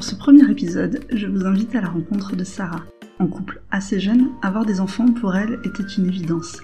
[0.00, 2.84] Pour ce premier épisode, je vous invite à la rencontre de Sarah.
[3.18, 6.56] En couple assez jeune, avoir des enfants pour elle était une évidence.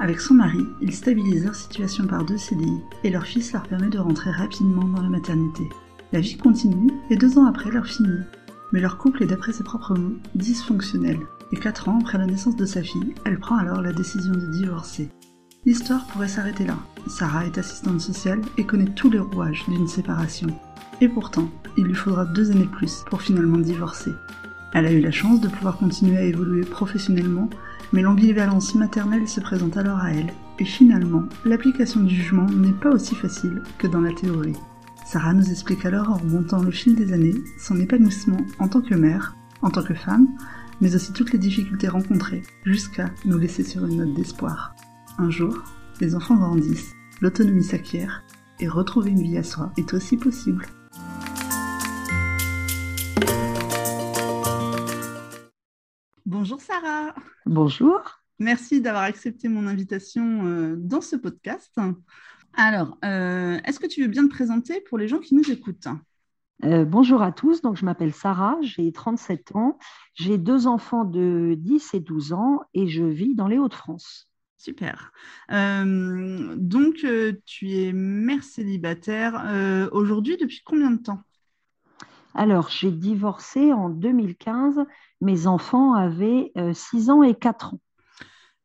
[0.00, 3.90] Avec son mari, ils stabilisent leur situation par deux CDI et leur fils leur permet
[3.90, 5.68] de rentrer rapidement dans la maternité.
[6.14, 8.24] La vie continue et deux ans après leur finit.
[8.72, 11.18] Mais leur couple est d'après ses propres mots dysfonctionnel.
[11.52, 14.50] Et quatre ans après la naissance de sa fille, elle prend alors la décision de
[14.50, 15.10] divorcer.
[15.66, 16.78] L'histoire pourrait s'arrêter là.
[17.06, 20.48] Sarah est assistante sociale et connaît tous les rouages d'une séparation.
[21.00, 24.12] Et pourtant, il lui faudra deux années de plus pour finalement divorcer.
[24.74, 27.48] Elle a eu la chance de pouvoir continuer à évoluer professionnellement,
[27.92, 30.32] mais l'ambivalence maternelle se présente alors à elle.
[30.58, 34.56] Et finalement, l'application du jugement n'est pas aussi facile que dans la théorie.
[35.06, 38.94] Sarah nous explique alors en remontant le fil des années son épanouissement en tant que
[38.94, 40.28] mère, en tant que femme,
[40.80, 44.74] mais aussi toutes les difficultés rencontrées, jusqu'à nous laisser sur une note d'espoir.
[45.16, 45.56] Un jour,
[46.00, 48.22] les enfants grandissent, l'autonomie s'acquiert,
[48.60, 50.66] et retrouver une vie à soi est aussi possible.
[56.24, 57.14] Bonjour Sarah.
[57.46, 58.20] Bonjour.
[58.38, 61.74] Merci d'avoir accepté mon invitation euh, dans ce podcast.
[62.54, 65.88] Alors, euh, est-ce que tu veux bien te présenter pour les gens qui nous écoutent?
[66.64, 69.78] Euh, bonjour à tous, donc je m'appelle Sarah, j'ai 37 ans,
[70.14, 74.28] j'ai deux enfants de 10 et 12 ans et je vis dans les Hauts-de-France.
[74.56, 75.12] Super.
[75.48, 77.06] donc,
[77.46, 81.22] tu es mère célibataire aujourd'hui depuis combien de temps?
[82.34, 84.84] Alors, j'ai divorcé en 2015.
[85.20, 87.80] Mes enfants avaient 6 ans et 4 ans.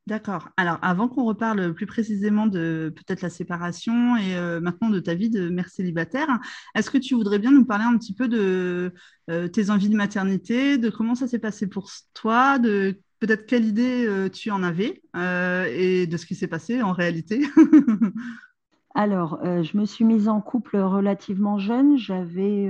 [0.05, 0.49] D'accord.
[0.57, 5.13] Alors, avant qu'on reparle plus précisément de peut-être la séparation et euh, maintenant de ta
[5.13, 6.27] vie de mère célibataire,
[6.75, 8.93] est-ce que tu voudrais bien nous parler un petit peu de
[9.29, 13.63] euh, tes envies de maternité, de comment ça s'est passé pour toi, de peut-être quelle
[13.63, 17.45] idée euh, tu en avais et de ce qui s'est passé en réalité?
[18.95, 22.69] Alors, je me suis mise en couple relativement jeune, j'avais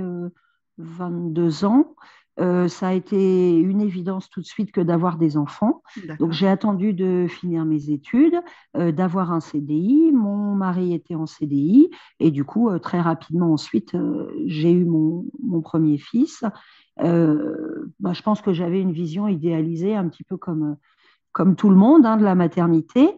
[0.78, 1.94] 22 ans.
[2.40, 5.82] Euh, ça a été une évidence tout de suite que d'avoir des enfants.
[6.18, 8.40] Donc j'ai attendu de finir mes études,
[8.76, 10.10] euh, d'avoir un CDI.
[10.12, 13.96] Mon mari était en CDI et du coup euh, très rapidement ensuite
[14.46, 15.24] j'ai eu mon,
[15.62, 16.44] premier fils.
[16.98, 20.76] Bah, je pense que j'avais une vision idéalisée un petit peu comme,
[21.32, 23.16] comme tout le monde hein, de la maternité.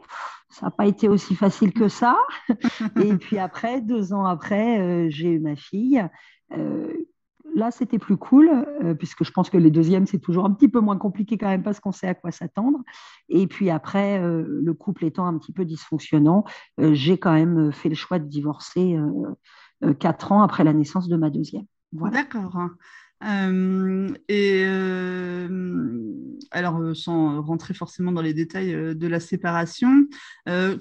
[0.48, 2.16] Ça n'a pas été aussi facile que ça.
[3.02, 6.02] et puis après, deux ans après, j'ai eu ma fille
[7.56, 8.50] là, c'était plus cool,
[8.84, 11.48] euh, puisque je pense que les deuxièmes, c'est toujours un petit peu moins compliqué quand
[11.48, 12.78] même parce qu'on sait à quoi s'attendre.
[13.30, 16.44] Et puis après, euh, le couple étant un petit peu dysfonctionnant,
[16.80, 18.96] euh, j'ai quand même fait le choix de divorcer
[19.98, 21.64] quatre ans après la naissance de ma deuxième.
[21.92, 22.56] D'accord.
[23.24, 25.48] Euh, et euh,
[26.50, 30.06] alors, euh, sans rentrer forcément dans les détails de la séparation,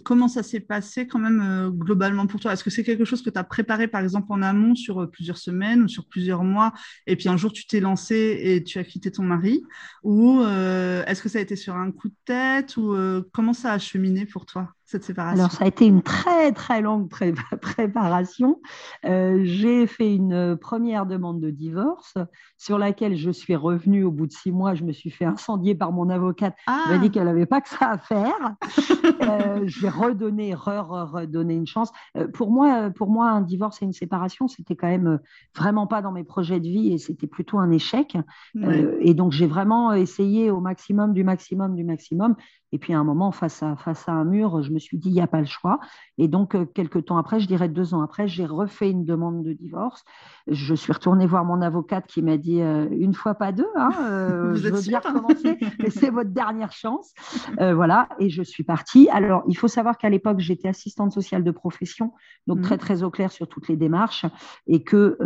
[0.04, 2.54] comment ça s'est passé quand même globalement pour toi?
[2.54, 5.38] Est-ce que c'est quelque chose que tu as préparé par exemple en amont sur plusieurs
[5.38, 6.74] semaines ou sur plusieurs mois
[7.08, 9.64] et puis un jour tu t'es lancé et tu as quitté ton mari?
[10.04, 12.96] Ou est-ce que ça a été sur un coup de tête ou
[13.34, 14.74] comment ça a cheminé pour toi?
[14.86, 17.10] Cette séparation Alors, ça a été une très, très longue
[17.62, 18.62] préparation.
[19.06, 22.14] Euh, j'ai fait une première demande de divorce
[22.58, 24.76] sur laquelle je suis revenue au bout de six mois.
[24.76, 26.56] Je me suis fait incendier par mon avocate.
[26.68, 27.10] Elle m'a dit ah.
[27.10, 28.56] qu'elle n'avait pas que ça à faire.
[29.22, 31.92] euh, j'ai redonné, redonné une chance.
[32.16, 35.20] Euh, pour, moi, pour moi, un divorce et une séparation, c'était quand même
[35.56, 38.16] vraiment pas dans mes projets de vie et c'était plutôt un échec.
[38.58, 42.36] Euh, et donc, j'ai vraiment essayé au maximum, du maximum, du maximum.
[42.72, 45.10] Et puis à un moment, face à, face à un mur, je me suis dit,
[45.10, 45.80] il n'y a pas le choix.
[46.18, 49.44] Et donc, euh, quelques temps après, je dirais deux ans après, j'ai refait une demande
[49.44, 50.04] de divorce.
[50.48, 53.90] Je suis retournée voir mon avocate qui m'a dit, euh, une fois pas deux, hein,
[54.02, 57.14] euh, je veux bien recommencer, mais c'est votre dernière chance.
[57.58, 59.10] voilà, et je suis partie.
[59.10, 62.14] Alors, il faut savoir qu'à l'époque, j'étais assistante sociale de profession,
[62.48, 62.80] donc très, mmh.
[62.80, 64.26] très au clair sur toutes les démarches,
[64.68, 65.18] et que,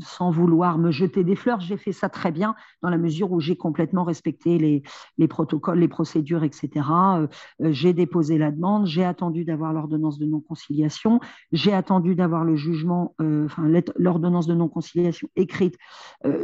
[0.00, 3.40] sans vouloir me jeter des fleurs, j'ai fait ça très bien dans la mesure où
[3.40, 4.82] j'ai complètement respecté les,
[5.18, 6.63] les protocoles, les procédures, etc.
[6.76, 7.26] Euh,
[7.62, 11.20] euh, j'ai déposé la demande, j'ai attendu d'avoir l'ordonnance de non-conciliation,
[11.52, 13.64] j'ai attendu d'avoir le jugement, euh, enfin
[13.96, 15.76] l'ordonnance de non-conciliation écrite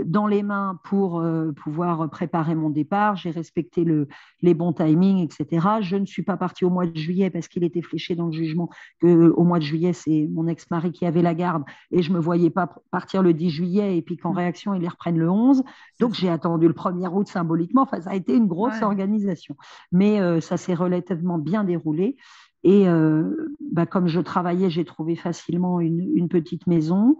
[0.05, 1.23] dans les mains pour
[1.63, 3.17] pouvoir préparer mon départ.
[3.17, 4.09] J'ai respecté le,
[4.43, 5.67] les bons timings, etc.
[5.81, 8.33] Je ne suis pas partie au mois de juillet parce qu'il était fléché dans le
[8.33, 8.69] jugement
[9.01, 12.21] qu'au mois de juillet, c'est mon ex-mari qui avait la garde et je ne me
[12.21, 14.37] voyais pas partir le 10 juillet et puis qu'en mmh.
[14.37, 15.63] réaction, ils les reprennent le 11.
[15.99, 17.83] Donc, j'ai attendu le 1er août symboliquement.
[17.83, 19.57] Enfin, ça a été une grosse organisation.
[19.93, 22.17] Mais euh, ça s'est relativement bien déroulé.
[22.63, 27.19] Et euh, bah, comme je travaillais, j'ai trouvé facilement une, petite maison.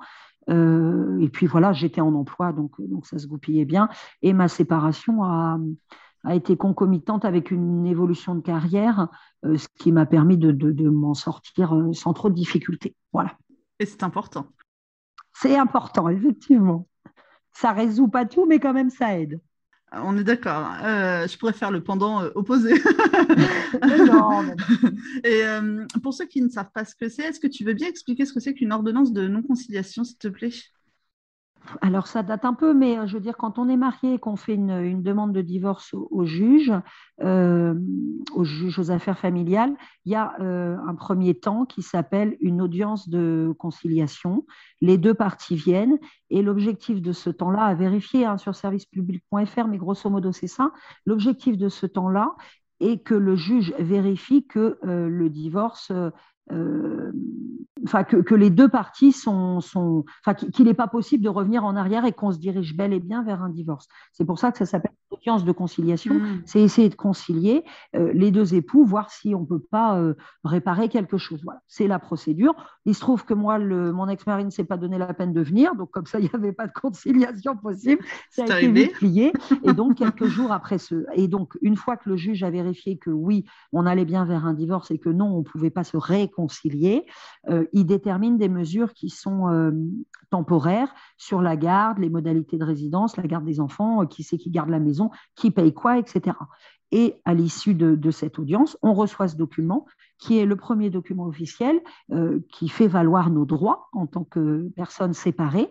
[0.49, 3.89] Euh, et puis voilà, j'étais en emploi, donc, donc ça se goupillait bien.
[4.23, 5.59] Et ma séparation a,
[6.33, 9.09] été concomitante avec une évolution de carrière,
[9.43, 12.95] ce qui m'a permis de, de m'en sortir sans trop de difficultés.
[13.15, 13.39] Voilà.
[13.79, 14.47] Et c'est important.
[15.33, 16.87] C'est important, effectivement.
[17.53, 19.41] Ça résout pas tout, mais quand même, ça aide.
[19.93, 20.73] On est d'accord.
[20.85, 22.75] Euh, je pourrais faire le pendant euh, opposé.
[23.83, 24.45] non,
[25.25, 27.73] Et euh, pour ceux qui ne savent pas ce que c'est, est-ce que tu veux
[27.73, 30.51] bien expliquer ce que c'est qu'une ordonnance de non-conciliation, s'il te plaît?
[31.81, 34.19] Alors ça date un peu, mais euh, je veux dire, quand on est marié et
[34.19, 36.73] qu'on fait une, demande de divorce au, juge,
[37.23, 37.75] euh,
[38.35, 39.75] au juge aux affaires familiales,
[40.05, 44.47] il y a euh, un premier temps qui s'appelle une audience de conciliation.
[44.81, 45.99] Les deux parties viennent
[46.31, 50.73] et l'objectif de ce temps-là, à vérifier hein, sur servicepublic.fr, mais grosso modo c'est ça,
[51.07, 52.35] l'objectif de ce temps-là
[52.81, 55.93] est que le juge vérifie que le divorce
[57.85, 61.77] enfin que, les deux parties sont, sont enfin qu'il n'est pas possible de revenir en
[61.77, 63.87] arrière et qu'on se dirige bel et bien vers un divorce.
[64.13, 66.15] C'est pour ça que ça s'appelle audience de conciliation.
[66.15, 66.43] Mm.
[66.47, 67.65] C'est essayer de concilier
[67.95, 70.15] euh, les deux époux, voir si on peut pas euh,
[70.45, 71.41] réparer quelque chose.
[71.45, 72.55] Voilà, c'est la procédure.
[72.87, 75.41] Il se trouve que moi, le, mon ex-mari ne s'est pas donné la peine de
[75.41, 78.03] venir, donc comme ça, il n'y avait pas de conciliation possible.
[78.31, 79.33] Ça a été plié.
[79.65, 82.97] Et donc quelques jours après ce, et donc une fois que le juge a vérifié
[82.97, 85.97] que oui, on allait bien vers un divorce et que non, on pouvait pas se
[85.97, 87.07] réconcilier concilier,
[87.49, 89.47] euh, il détermine des mesures qui sont
[90.31, 94.51] temporaires sur la garde, les modalités de résidence, la garde des enfants, qui c'est qui
[94.51, 96.37] garde la maison, qui paye quoi, etc.
[96.93, 99.87] Et à l'issue de, cette audience, on reçoit ce document
[100.19, 101.81] qui est le premier document officiel
[102.13, 105.71] euh, qui fait valoir nos droits en tant que personnes séparées.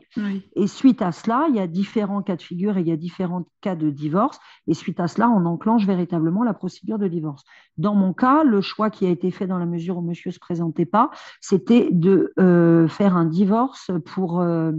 [0.56, 2.98] Et suite à cela, il y a différents cas de figure et il y a
[2.98, 4.40] différents cas de divorce.
[4.66, 7.44] Et suite à cela, on enclenche véritablement la procédure de divorce.
[7.78, 10.34] Dans mon cas, le choix qui a été fait dans la mesure où monsieur ne
[10.34, 14.72] se présentait pas, c'était de euh, faire un divorce pour euh,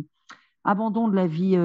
[0.64, 1.56] abandon de la vie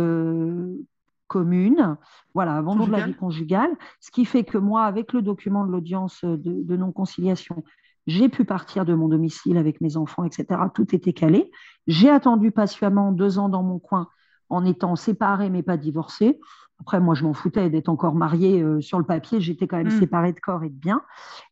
[1.35, 1.97] commune,
[2.33, 5.71] voilà, abandon de la vie conjugale, ce qui fait que moi, avec le document de
[5.71, 7.65] l'audience de, non-conciliation,
[8.07, 10.61] j'ai pu partir de mon domicile avec mes enfants, etc.
[10.73, 11.51] Tout était calé.
[11.87, 14.07] J'ai attendu patiemment deux ans dans mon coin
[14.47, 16.39] en étant séparée mais pas divorcée.
[16.79, 19.41] Après, moi, je m'en foutais d'être encore mariée euh, sur le papier.
[19.41, 19.99] J'étais quand même hmm.
[19.99, 21.01] séparée de corps et de biens.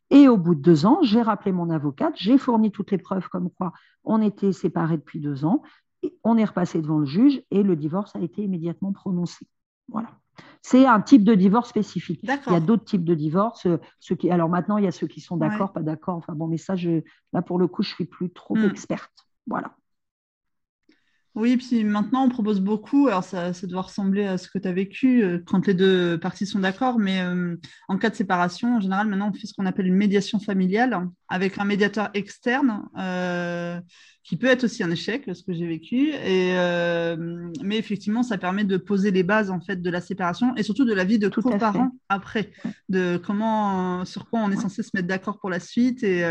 [0.08, 3.28] Et au bout de deux ans, j'ai rappelé mon avocate, j'ai fourni toutes les preuves
[3.28, 3.72] comme quoi
[4.04, 5.62] on était séparés depuis deux ans.
[6.02, 9.46] Et on est repassé devant le juge et le divorce a été immédiatement prononcé.
[9.88, 10.10] Voilà.
[10.62, 12.20] C'est un type de divorce spécifique.
[12.22, 13.66] Il y a d'autres types de divorces.
[13.66, 16.16] Euh, ceux qui, alors maintenant, il y a ceux qui sont d'accord, pas d'accord.
[16.16, 16.74] Enfin bon, mais ça,
[17.32, 18.70] là pour le coup, je suis plus trop hmm.
[18.70, 19.26] experte.
[19.46, 19.76] Voilà.
[21.36, 24.72] Oui, puis maintenant, on propose beaucoup, alors ça, doit ressembler à ce que tu as
[24.72, 27.56] vécu euh, quand les deux parties sont d'accord, mais euh,
[27.88, 31.08] en cas de séparation, en général, maintenant, on fait ce qu'on appelle une médiation familiale
[31.28, 33.80] avec un médiateur externe, euh,
[34.22, 36.54] qui peut être aussi un échec, ce que j'ai vécu, et,
[37.62, 40.86] mais effectivement, ça permet de poser les bases en fait, de la séparation et surtout
[40.86, 42.52] de la vie de tous les parents après,
[42.88, 46.24] de comment, sur quoi on est censé se mettre d'accord pour la suite et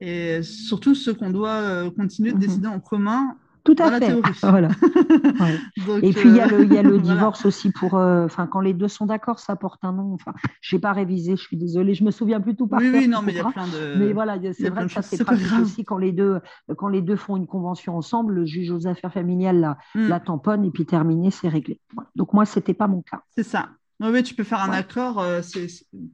[0.00, 2.40] et surtout ce qu'on doit continuer de mm-hmm.
[2.40, 4.14] décider en commun tout à fait.
[4.42, 4.68] Voilà.
[6.02, 8.60] et puis il y a le, y a le divorce aussi pour, euh, enfin quand
[8.60, 10.12] les deux sont d'accord, ça porte un nom.
[10.12, 13.08] Enfin, j'ai pas révisé, je suis désolée, je me souviens plus tout par oui, Oui,
[13.08, 13.98] non, mais il y a plein de.
[13.98, 16.40] Mais voilà, c'est vrai que ça c'est pratique aussi quand les deux,
[16.76, 20.08] quand les deux font une convention ensemble, le juge aux affaires familiales la, mm.
[20.08, 21.80] la tamponne et puis terminé, c'est réglé.
[22.14, 23.22] Donc moi, c'était pas mon cas.
[23.30, 23.68] C'est ça.
[24.00, 25.20] Oui, tu peux faire un accord.
[25.20, 25.40] Euh,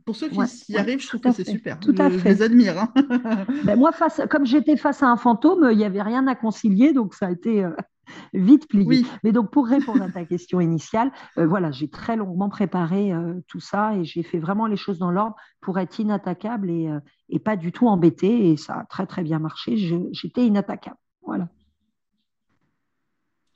[0.05, 0.39] pour ceux qui
[0.69, 1.81] y arrivent, je trouve que c'est super.
[1.81, 2.19] Tout à fait.
[2.19, 2.79] Je les admire.
[2.79, 2.93] Hein.
[3.65, 6.93] Ben, moi, face, comme j'étais face à un fantôme, il n'y avait rien à concilier,
[6.93, 7.71] donc ça a été euh,
[8.35, 9.05] vite plié.
[9.25, 13.13] Mais donc, pour répondre à ta question initiale, euh, voilà, j'ai très longuement préparé
[13.49, 16.91] tout ça et j'ai fait vraiment les choses dans l'ordre pour être inattaquable et,
[17.29, 18.51] et, pas du tout embêté.
[18.51, 19.77] Et ça a très, très bien marché.
[20.13, 20.97] J'étais inattaquable.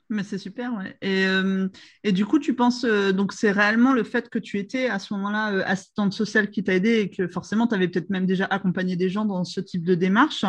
[0.09, 0.95] Mais c'est super, ouais.
[1.01, 1.67] Et, euh,
[2.03, 4.99] et, du coup, tu penses, euh, donc c'est réellement le fait que tu étais à
[4.99, 8.25] ce moment-là euh, assistante sociale qui t'a aidé et que forcément, tu avais peut-être même
[8.25, 10.45] déjà accompagné des gens dans ce type de démarche?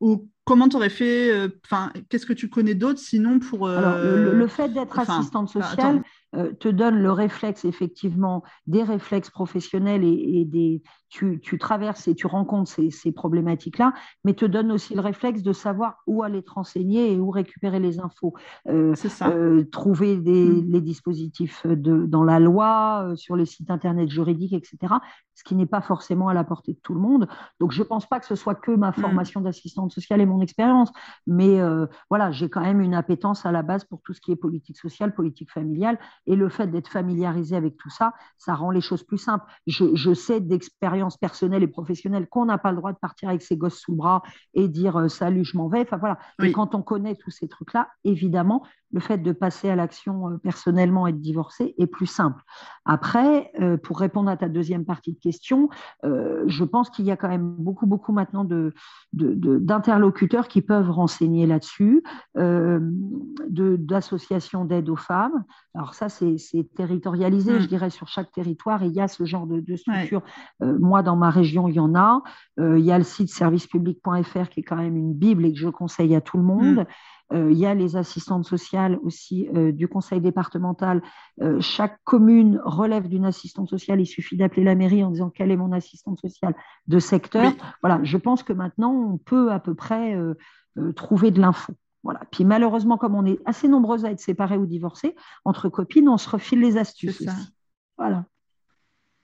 [0.00, 3.66] Ou comment tu aurais fait, enfin, qu'est-ce que tu connais d'autre sinon pour...
[3.66, 6.02] Alors, le, fait d'être assistante sociale,
[6.36, 12.26] euh, te donne le réflexe, effectivement, des réflexes professionnels et, des, tu, traverses et tu
[12.26, 13.92] rencontres ces, problématiques-là,
[14.24, 17.80] mais te donne aussi le réflexe de savoir où aller te renseigner et où récupérer
[17.80, 18.34] les infos.
[18.68, 20.70] Euh, euh, trouver des, mm.
[20.70, 24.94] les dispositifs de, dans la loi, sur les sites internet juridiques, etc.,
[25.34, 27.28] ce qui n'est pas forcément à la portée de tout le monde.
[27.60, 28.94] Donc, je ne pense pas que ce soit que ma mm.
[28.94, 30.90] formation d'assistante sociale et mon expérience,
[31.26, 31.60] mais
[32.10, 34.76] voilà, j'ai quand même une appétence à la base pour tout ce qui est politique
[34.78, 39.02] sociale, politique familiale et le fait d'être familiarisé avec tout ça, ça rend les choses
[39.02, 39.44] plus simples.
[39.66, 43.42] Je, sais d'expérience expérience personnelle et professionnelle qu'on n'a pas le droit de partir avec
[43.42, 44.22] ses gosses sous le bras
[44.54, 45.82] et dire euh, salut, je m'en vais.
[45.82, 46.18] Enfin voilà.
[46.42, 48.62] Et quand on connaît tous ces trucs-là, évidemment,
[48.92, 52.40] le fait de passer à l'action euh, personnellement et de divorcer est plus simple.
[52.86, 55.68] Après, euh, pour répondre à ta deuxième partie de question,
[56.02, 58.72] je pense qu'il y a quand même beaucoup, beaucoup maintenant de,
[59.12, 62.02] d'interlocuteurs qui peuvent renseigner là-dessus,
[63.48, 65.44] d'associations d'aide aux femmes.
[65.74, 66.36] Alors ça, c'est,
[66.74, 67.60] territorialisé, mm.
[67.60, 68.82] je dirais, sur chaque territoire.
[68.82, 70.22] Et il y a ce genre de, structure.
[70.86, 72.22] Moi, dans ma région, il y en a.
[72.58, 75.68] il y a le site servicepublic.fr qui est quand même une bible et que je
[75.68, 76.78] conseille à tout le monde.
[76.78, 76.86] Mm.
[77.32, 81.02] Euh, il y a les assistantes sociales aussi euh, du conseil départemental.
[81.42, 84.00] Euh, chaque commune relève d'une assistante sociale.
[84.00, 86.54] Il suffit d'appeler la mairie en disant quelle est mon assistante sociale
[86.86, 87.52] de secteur.
[87.82, 90.16] Voilà, je pense que maintenant, on peut à peu près
[90.94, 91.72] trouver de l'info.
[92.04, 92.20] Voilà.
[92.30, 96.18] Puis malheureusement, comme on est assez nombreuses à être séparées ou divorcées, entre copines, on
[96.18, 97.22] se refile les astuces.
[97.22, 97.54] Aussi.
[97.98, 98.26] Voilà.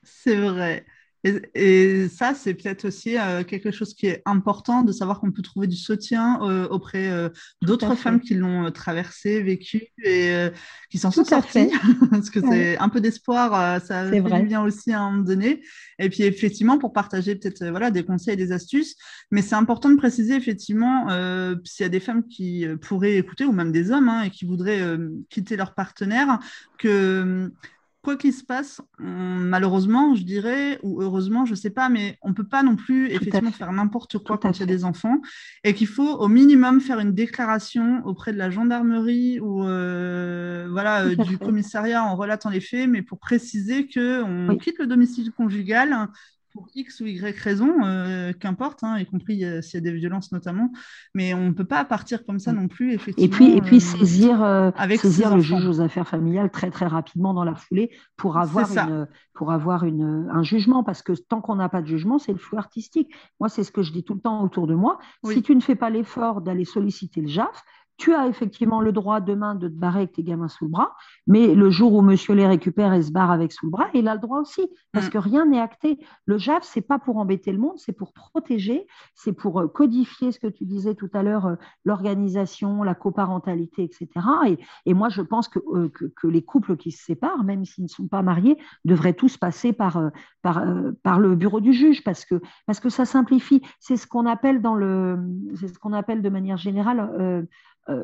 [0.02, 0.85] C'est vrai.
[1.25, 5.43] Et, ça, c'est peut-être aussi euh, quelque chose qui est important de savoir qu'on peut
[5.43, 7.29] trouver du soutien euh, auprès euh,
[7.62, 10.33] d'autres femmes qui l'ont traversé, vécu et
[10.91, 11.71] qui s'en sont sorties.
[12.11, 15.62] Parce que c'est un peu d'espoir, ça fait du bien aussi à un moment donné.
[15.99, 18.97] Et puis effectivement, pour partager peut-être voilà, des conseils, des astuces.
[19.31, 21.07] Mais c'est important de préciser effectivement
[21.64, 24.45] s'il y a des femmes qui pourraient écouter, ou même des hommes, hein, et qui
[24.45, 24.83] voudraient
[25.31, 26.38] quitter leur partenaire,
[26.79, 27.52] que
[28.02, 32.30] quoi qu'il se passe, malheureusement, je dirais, ou heureusement, je ne sais pas, mais on
[32.30, 35.21] ne peut pas non plus effectivement faire n'importe quoi quand il y a des enfants,
[35.62, 41.04] et qu'il faut au minimum faire une déclaration auprès de la gendarmerie ou euh, voilà,
[41.04, 46.09] euh, du commissariat en relatant les faits, mais pour préciser qu'on quitte le domicile conjugal
[46.52, 49.97] pour X ou Y raison, euh, qu'importe, hein, y compris euh, s'il y a des
[49.97, 50.71] violences notamment,
[51.14, 52.56] mais on ne peut pas partir comme ça mm.
[52.56, 53.25] non plus, effectivement.
[53.25, 56.87] Et puis, et puis euh, saisir, avec saisir le juge aux affaires familiales très très
[56.87, 61.40] rapidement dans la foulée pour avoir, une, pour avoir une, un jugement, parce que tant
[61.40, 63.12] qu'on n'a pas de jugement, c'est le flou artistique.
[63.40, 64.99] Moi, c'est ce que je dis tout le temps autour de moi.
[65.25, 67.64] Si tu ne fais pas l'effort d'aller solliciter le JAF,
[67.97, 70.95] tu as effectivement le droit demain de te barrer avec tes gamins sous le bras,
[71.27, 74.09] mais le jour où monsieur les récupère et se barre avec sous le bras, il
[74.09, 75.11] a le droit aussi, parce mm.
[75.11, 75.99] que rien n'est acté.
[76.27, 80.33] Le JAF, c'est pas pour embêter le monde, c'est pour protéger, c'est pour euh, codifier
[80.33, 84.09] ce que tu disais tout à l'heure, euh, l'organisation, la coparentalité, etc.
[84.87, 88.09] Et, moi, je pense euh, que, les couples qui se séparent, même s'ils ne sont
[88.09, 90.11] pas mariés, devraient tous passer par,
[90.43, 90.65] par,
[91.03, 93.63] par le bureau du juge, parce que, parce que ça simplifie.
[93.81, 95.19] C'est ce qu'on appelle dans le,
[95.57, 97.43] c'est ce qu'on appelle de manière générale euh,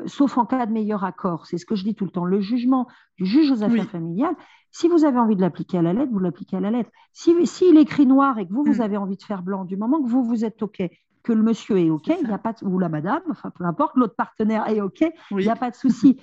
[0.05, 1.45] sauf en cas de meilleur accord.
[1.45, 2.25] C'est ce que je dis tout le temps.
[2.25, 4.35] Le jugement du juge aux affaires familiales,
[4.71, 6.91] si vous avez envie de l'appliquer à la lettre, vous l'appliquez à la lettre.
[7.13, 8.81] S'il si, écrit noir et que vous, vous mm.
[8.81, 10.81] avez envie de faire blanc, du moment que vous, vous êtes OK,
[11.23, 13.95] que le monsieur est OK, il n'y a pas ou la madame, enfin peu importe,
[13.95, 16.19] l'autre partenaire est OK, il n'y a pas de souci.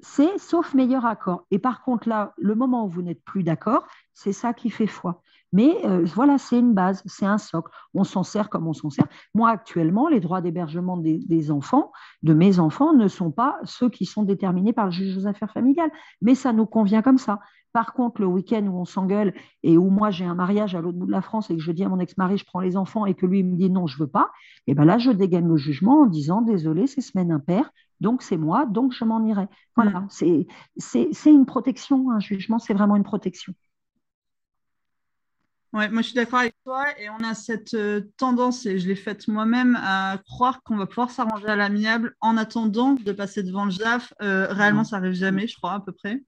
[0.00, 1.46] C'est sauf meilleur accord.
[1.50, 3.84] Et par contre, là, le moment où vous n'êtes plus d'accord,
[4.14, 5.22] c'est ça qui fait foi.
[5.52, 7.70] Mais euh, voilà, c'est une base, c'est un socle.
[7.94, 9.06] On s'en sert comme on s'en sert.
[9.34, 14.04] Moi, actuellement, les droits d'hébergement des, enfants, de mes enfants, ne sont pas ceux qui
[14.04, 15.90] sont déterminés par le juge aux affaires familiales.
[16.20, 17.40] Mais ça nous convient comme ça.
[17.72, 20.96] Par contre, le week-end où on s'engueule et où moi j'ai un mariage à l'autre
[20.96, 23.04] bout de la France et que je dis à mon ex-mari je prends les enfants
[23.04, 24.30] et que lui me dit non, je veux pas,
[24.66, 28.22] et eh ben là je dégaine le jugement en disant désolé, c'est semaine impaire, donc
[28.22, 29.46] c'est moi, donc je m'en irai.
[29.76, 30.08] Voilà, mm.
[30.78, 33.52] c'est une protection, un jugement, c'est vraiment une protection.
[35.74, 38.88] Ouais, moi je suis d'accord avec toi et on a cette euh, tendance, et je
[38.88, 43.42] l'ai faite moi-même, à croire qu'on va pouvoir s'arranger à l'amiable en attendant de passer
[43.42, 44.14] devant le JAF.
[44.22, 46.22] Euh, réellement, ça arrive jamais, je crois, à peu près.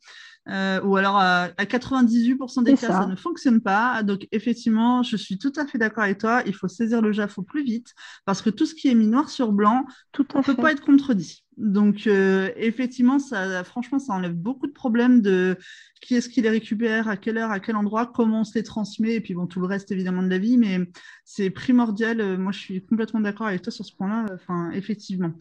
[0.49, 3.07] Euh, ou alors à, 98% des cas, ça.
[3.07, 4.03] ne fonctionne pas.
[4.03, 6.43] Donc effectivement, je suis tout à fait d'accord avec toi.
[6.47, 7.95] Il faut saisir le JAF au plus vite
[8.25, 9.85] parce que tout ce qui est mis noir sur blanc
[10.19, 11.45] ne peut pas être contredit.
[11.61, 15.59] Donc, euh, effectivement, ça, franchement, ça enlève beaucoup de problèmes de
[16.01, 18.63] qui est-ce qui les récupère, à quelle heure, à quel endroit, comment on se les
[18.63, 20.79] transmet, et puis bon, tout le reste évidemment de la vie, mais
[21.27, 22.23] c'est primordial.
[22.23, 24.25] Euh, moi, je suis complètement d'accord avec toi sur ce point-là.
[24.33, 25.33] Enfin, effectivement.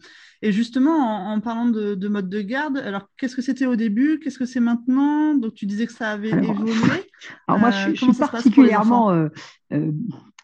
[0.42, 4.20] Et justement, en, parlant de, mode de garde, alors qu'est-ce que c'était au début?
[4.22, 5.34] Qu'est-ce que c'est maintenant?
[5.34, 6.72] Donc, tu disais que ça avait évolué.
[7.48, 9.30] Alors, moi, je, suis euh, particulièrement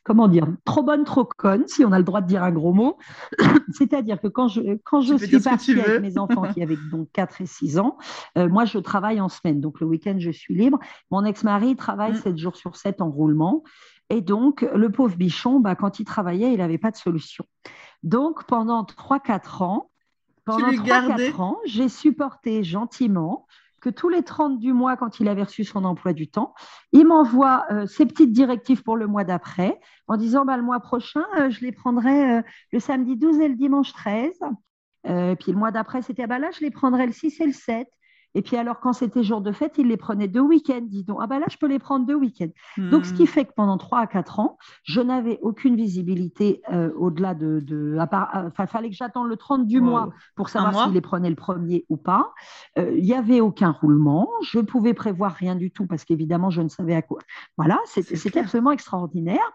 [0.07, 2.73] comment dire, trop bonne, trop conne, si on a le droit de dire un gros
[2.73, 2.97] mot.
[3.73, 7.41] C'est-à-dire que quand je, quand je suis partie avec mes enfants qui avaient donc 4
[7.41, 7.99] et 6 ans,
[8.39, 9.61] euh, moi, je travaille en semaine.
[9.61, 10.79] Donc, le week-end, je suis libre.
[11.11, 12.39] Mon ex-mari travaille 7 mm.
[12.39, 13.65] jours sur 7 en roulement.
[14.09, 17.45] Et donc, le pauvre bichon, bah, quand il travaillait, il n'avait pas de solution.
[18.05, 19.91] Donc, pendant 3-4 ans,
[20.45, 23.49] pendant 3-4 ans, j'ai supporté gentiment
[23.81, 26.55] que tous les 30 du mois, quand il avait reçu son emploi du temps,
[26.93, 30.81] il m'envoie euh, ses petites directives pour le mois d'après en disant bah, le mois
[30.81, 32.43] prochain, euh, je les prendrai euh,
[32.73, 34.39] le samedi 12 et le dimanche 13.
[35.05, 37.89] puis le mois d'après, c'était bah, là, je les prendrai le 6 et le 7.
[38.37, 41.21] Et puis alors, quand c'était jour de fête, il les prenait deux week-ends, dis donc.
[41.23, 42.51] Ah ben là, je peux les prendre deux week-ends.
[42.77, 43.29] Donc, ce qui hmm.
[43.29, 47.61] fait que pendant trois à quatre ans, je n'avais aucune visibilité euh, au-delà de...
[47.61, 51.31] de enfin, il fallait que j'attende le 30 du mois pour savoir s'il les prenait
[51.31, 52.35] le premier ou pas.
[52.79, 54.29] Euh, il n'y avait aucun roulement.
[54.43, 57.21] Je pouvais prévoir rien du tout parce qu'évidemment, je ne savais à quoi.
[57.57, 59.51] Voilà, c'était absolument extraordinaire.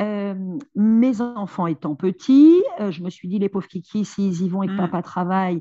[0.00, 0.34] Euh,
[0.74, 4.62] mes enfants étant petits, euh, je me suis dit, les pauvres kikis, s'ils y vont
[4.64, 4.78] et que mm.
[4.78, 5.60] papa travaille, euh,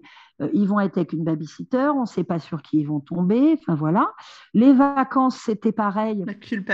[0.53, 3.57] ils vont être avec une babysitter, on ne sait pas sur qui ils vont tomber.
[3.59, 4.11] Enfin voilà.
[4.53, 6.25] Les vacances, c'était pareil.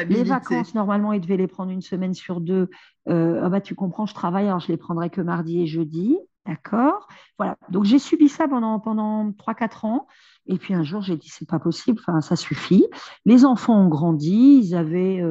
[0.07, 2.69] Les vacances, normalement, ils devaient les prendre une semaine sur deux.
[3.07, 6.17] ah bah, tu comprends, je travaille, alors je les prendrai que mardi et jeudi.
[6.45, 7.57] D'accord Voilà.
[7.69, 10.07] Donc j'ai subi ça pendant, pendant 3-4 ans.
[10.47, 12.87] Et puis un jour, j'ai dit, c'est pas possible, enfin, ça suffit.
[13.25, 15.21] Les enfants ont grandi, ils avaient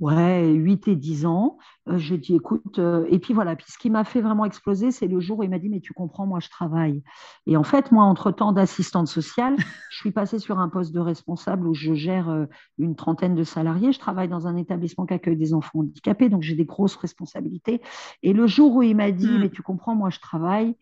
[0.00, 1.58] ouais, 8 et 10 ans.
[1.88, 4.90] Euh, j'ai dit, écoute, euh, et puis voilà, puis ce qui m'a fait vraiment exploser,
[4.90, 7.02] c'est le jour où il m'a dit, mais tu comprends, moi je travaille.
[7.46, 9.56] Et en fait, moi, entre-temps d'assistante sociale,
[9.90, 12.46] je suis passée sur un poste de responsable où je gère euh,
[12.78, 13.92] une trentaine de salariés.
[13.92, 17.80] Je travaille dans un établissement qui accueille des enfants handicapés, donc j'ai des grosses responsabilités.
[18.22, 19.40] Et le jour où il m'a dit, hmm.
[19.40, 20.76] mais tu comprends, moi je travaille,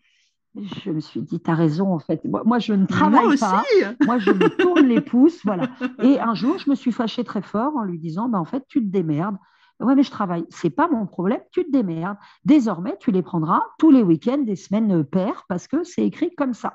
[0.55, 2.21] je me suis dit, tu as raison, en fait.
[2.25, 3.63] Moi, je ne travaille pas.
[4.05, 5.39] Moi, je me tourne les pouces.
[5.45, 5.69] Voilà.
[6.01, 8.65] Et un jour, je me suis fâchée très fort en lui disant, bah, en fait,
[8.67, 9.37] tu te démerdes.
[9.79, 10.45] Ouais, mais je travaille.
[10.49, 11.39] C'est pas mon problème.
[11.51, 12.17] Tu te démerdes.
[12.43, 16.53] Désormais, tu les prendras tous les week-ends, des semaines paires, parce que c'est écrit comme
[16.53, 16.73] ça.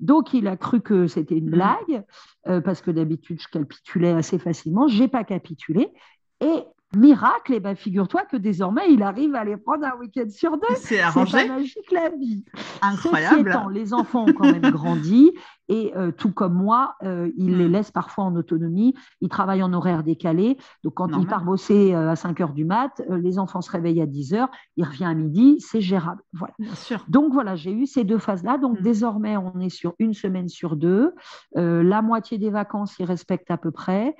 [0.00, 1.50] Donc, il a cru que c'était une mm.
[1.50, 2.04] blague,
[2.46, 4.88] euh, parce que d'habitude, je capitulais assez facilement.
[4.88, 5.92] J'ai pas capitulé.
[6.40, 6.64] Et
[6.96, 10.52] Miracle, et eh ben figure-toi que désormais, il arrive à les prendre un week-end sur
[10.52, 10.74] deux.
[10.76, 11.38] C'est arrangé.
[11.38, 12.44] C'est magique la vie.
[12.80, 13.50] Incroyable.
[13.50, 15.32] Étant, les enfants ont quand même grandi
[15.68, 17.72] et euh, tout comme moi, euh, il les hmm.
[17.72, 18.94] laisse parfois en autonomie.
[19.20, 20.56] Ils travaillent en horaire décalé.
[20.82, 24.00] Donc quand il part bosser euh, à 5 heures du mat, les enfants se réveillent
[24.00, 26.22] à 10 heures, il revient à midi, c'est gérable.
[26.32, 26.54] Voilà.
[26.58, 27.04] Bien sûr.
[27.08, 28.56] Donc voilà, j'ai eu ces deux phases-là.
[28.58, 28.82] Donc hmm.
[28.82, 31.12] désormais, on est sur une semaine sur deux.
[31.54, 34.14] la moitié des vacances, ils respectent à peu près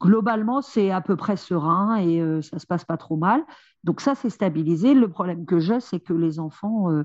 [0.00, 3.44] globalement, c'est à peu près serein et euh, ça se passe pas trop mal.
[3.84, 4.94] Donc ça, c'est stabilisé.
[4.94, 7.04] Le problème que j'ai, c'est que les enfants euh,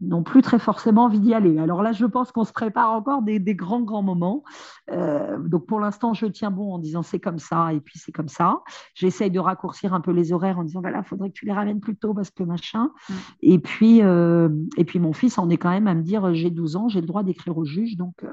[0.00, 1.58] n'ont plus très forcément envie d'y aller.
[1.58, 4.44] Alors là, je pense qu'on se prépare encore des, grands, grands moments.
[4.90, 8.12] Euh, donc pour l'instant, je tiens bon en disant c'est comme ça et puis c'est
[8.12, 8.62] comme ça.
[8.94, 11.52] J'essaye de raccourcir un peu les horaires en disant voilà, il faudrait que tu les
[11.52, 12.90] ramènes plus tôt parce que machin.
[13.08, 13.14] Mm.
[13.42, 16.76] Et, puis, et puis mon fils en est quand même à me dire j'ai 12
[16.76, 18.24] ans, j'ai le droit d'écrire au juge, donc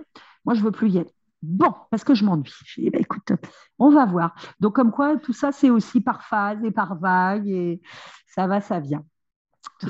[0.45, 1.13] moi, je veux plus y aller.
[1.41, 2.51] Bon, parce que je m'ennuie.
[2.65, 3.31] Je dis, bah, écoute,
[3.77, 4.35] on va voir.
[4.59, 7.81] Donc, comme quoi, tout ça, c'est aussi par phase et par vague, et
[8.27, 9.05] ça va, ça vient.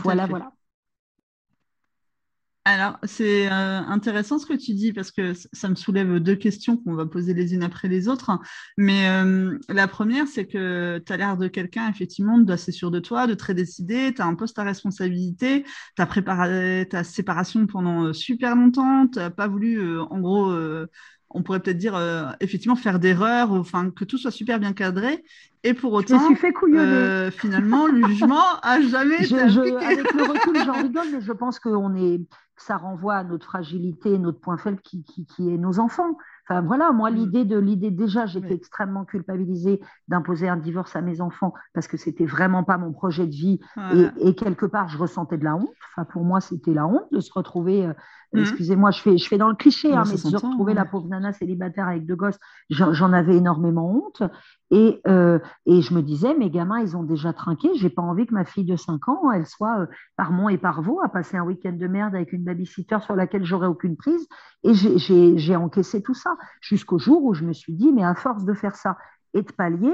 [0.03, 0.51] voilà, voilà.
[2.65, 6.77] Alors, c'est euh, intéressant ce que tu dis parce que ça me soulève deux questions
[6.77, 8.37] qu'on va poser les unes après les autres.
[8.77, 12.99] Mais euh, la première, c'est que tu as l'air de quelqu'un, effectivement, d'assez sûr de
[12.99, 15.63] toi, de très décidé, tu as un poste à responsabilité,
[15.95, 20.53] tu as préparé ta séparation pendant euh, super longtemps, tu n'as pas voulu, en gros,
[21.31, 25.23] on pourrait peut-être dire euh, effectivement faire d'erreurs, enfin que tout soit super bien cadré.
[25.63, 30.55] Et pour autant, je fait euh, finalement, le jugement a jamais été Avec le recul,
[30.65, 32.21] j'en rigole, mais je pense que est,
[32.57, 36.17] ça renvoie à notre fragilité, notre point faible qui, qui est nos enfants
[36.49, 37.15] voilà, moi, mm.
[37.15, 41.97] l'idée de l'idée, déjà, j'étais extrêmement culpabilisée d'imposer un divorce à mes enfants parce que
[41.97, 43.59] c'était vraiment pas mon projet de vie
[44.19, 45.69] et, quelque part, je ressentais de la honte.
[45.91, 47.85] Enfin, pour moi, c'était la honte de se retrouver.
[47.85, 47.93] Euh,
[48.33, 48.39] mm.
[48.39, 51.07] Excusez-moi, je fais, je fais dans le cliché, hein, mais de se retrouver la pauvre
[51.07, 54.23] nana célibataire avec deux gosses, j'en avais énormément honte.
[54.71, 57.69] Et, euh, et, je me disais, mes gamins, ils ont déjà trinqué.
[57.75, 59.85] J'ai pas envie que ma fille de 5 ans, elle soit euh,
[60.15, 63.15] par Mont et par Vaux à passer un week-end de merde avec une babysitter sur
[63.15, 64.27] laquelle j'aurais aucune prise.
[64.63, 68.45] Et j'ai encaissé tout ça jusqu'au jour où je me suis dit, mais à force
[68.45, 68.97] de faire ça
[69.33, 69.93] et de pallier,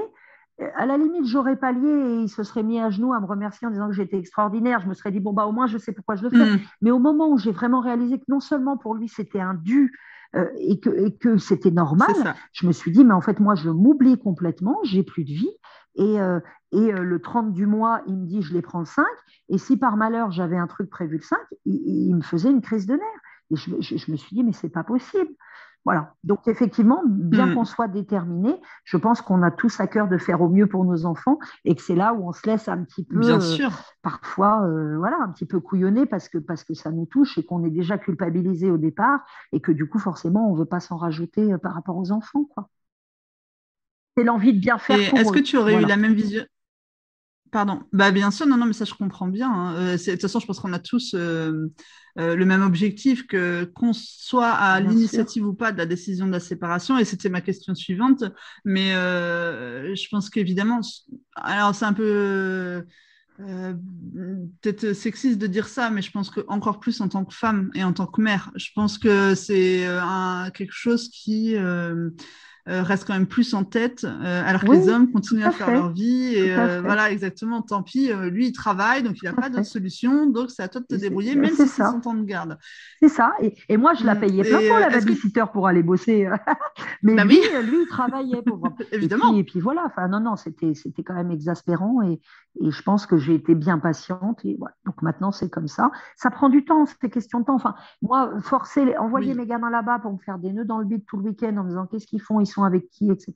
[0.61, 3.25] euh, à la limite, j'aurais pallié et il se serait mis à genoux à me
[3.25, 4.79] remercier en disant que j'étais extraordinaire.
[4.79, 6.55] Je me serais dit, bon, bah, au moins, je sais pourquoi je le fais.
[6.55, 6.59] Mm.
[6.81, 9.91] Mais au moment où j'ai vraiment réalisé que non seulement pour lui, c'était un dû
[10.35, 13.55] euh, et que, et que c'était normal, je me suis dit, mais en fait, moi,
[13.55, 15.51] je m'oublie complètement, j'ai plus de vie.
[15.95, 16.39] Et, euh,
[16.73, 19.05] et euh, le 30 du mois, il me dit, je les prends le 5.
[19.49, 22.85] Et si par malheur, j'avais un truc prévu le 5, il, me faisait une crise
[22.85, 23.01] de nerfs.
[23.51, 25.31] Et je, je me suis dit, mais c'est pas possible.
[25.85, 26.15] Voilà.
[26.23, 27.53] Donc effectivement, bien mm.
[27.53, 30.83] qu'on soit déterminé, je pense qu'on a tous à cœur de faire au mieux pour
[30.83, 33.71] nos enfants et que c'est là où on se laisse un petit peu, bien sûr.
[34.01, 37.45] parfois, euh, voilà, un petit peu couillonner parce que parce que ça nous touche et
[37.45, 39.19] qu'on est déjà culpabilisé au départ
[39.51, 42.45] et que du coup forcément on veut pas s'en rajouter euh, par rapport aux enfants,
[42.45, 42.67] quoi.
[44.17, 45.13] C'est l'envie de bien faire.
[45.13, 46.45] Est-ce que tu aurais eu la même vision
[47.55, 47.83] Pardon.
[47.93, 49.49] Bah, bien sûr, non, non, mais ça, je comprends bien.
[49.49, 49.75] Hein.
[49.77, 51.71] Euh, de toute façon, je pense qu'on a tous euh,
[52.19, 56.33] euh, le même objectif, que qu'on soit à l'initiative ou pas de la décision de
[56.33, 56.97] la séparation.
[56.97, 58.25] Et c'était ma question suivante.
[58.65, 60.81] Mais je pense qu'évidemment,
[61.37, 62.83] alors c'est un peu
[63.39, 63.73] euh,
[64.61, 67.71] peut-être sexiste de dire ça, mais je pense que encore plus en tant que femme
[67.73, 69.87] et en tant que mère, je pense que c'est
[70.53, 72.09] quelque chose qui euh,
[72.67, 75.69] euh, reste quand même plus en tête, euh, alors que les hommes continuent à, faire
[75.69, 76.33] leur vie.
[76.35, 80.25] Et euh, voilà, exactement, tant pis, lui, il travaille, donc il n'a pas d'autre solution,
[80.25, 82.57] donc c'est à toi de te débrouiller, même si c'est son temps de garde.
[82.99, 83.33] C'est ça.
[83.69, 84.19] Et, moi, je la mm.
[84.19, 86.27] payais plein pour la babysitter pour aller bosser.
[87.03, 88.67] Mais bah lui, lui, il travaillait pour.
[88.91, 89.35] Évidemment.
[89.35, 90.73] Et puis, voilà, enfin, non, non, c'était
[91.03, 92.19] quand même exaspérant et,
[92.61, 94.43] et je pense que j'ai été bien patiente.
[94.43, 94.75] Et voilà.
[94.85, 95.91] Donc maintenant, c'est comme ça.
[96.15, 97.55] Ça prend du temps, c'était question de temps.
[97.55, 101.05] Enfin, moi, forcer, envoyer mes gamins là-bas pour me faire des nœuds dans le bide
[101.05, 103.33] tout le week-end en me disant qu'est-ce qu'ils font, avec qui, etc.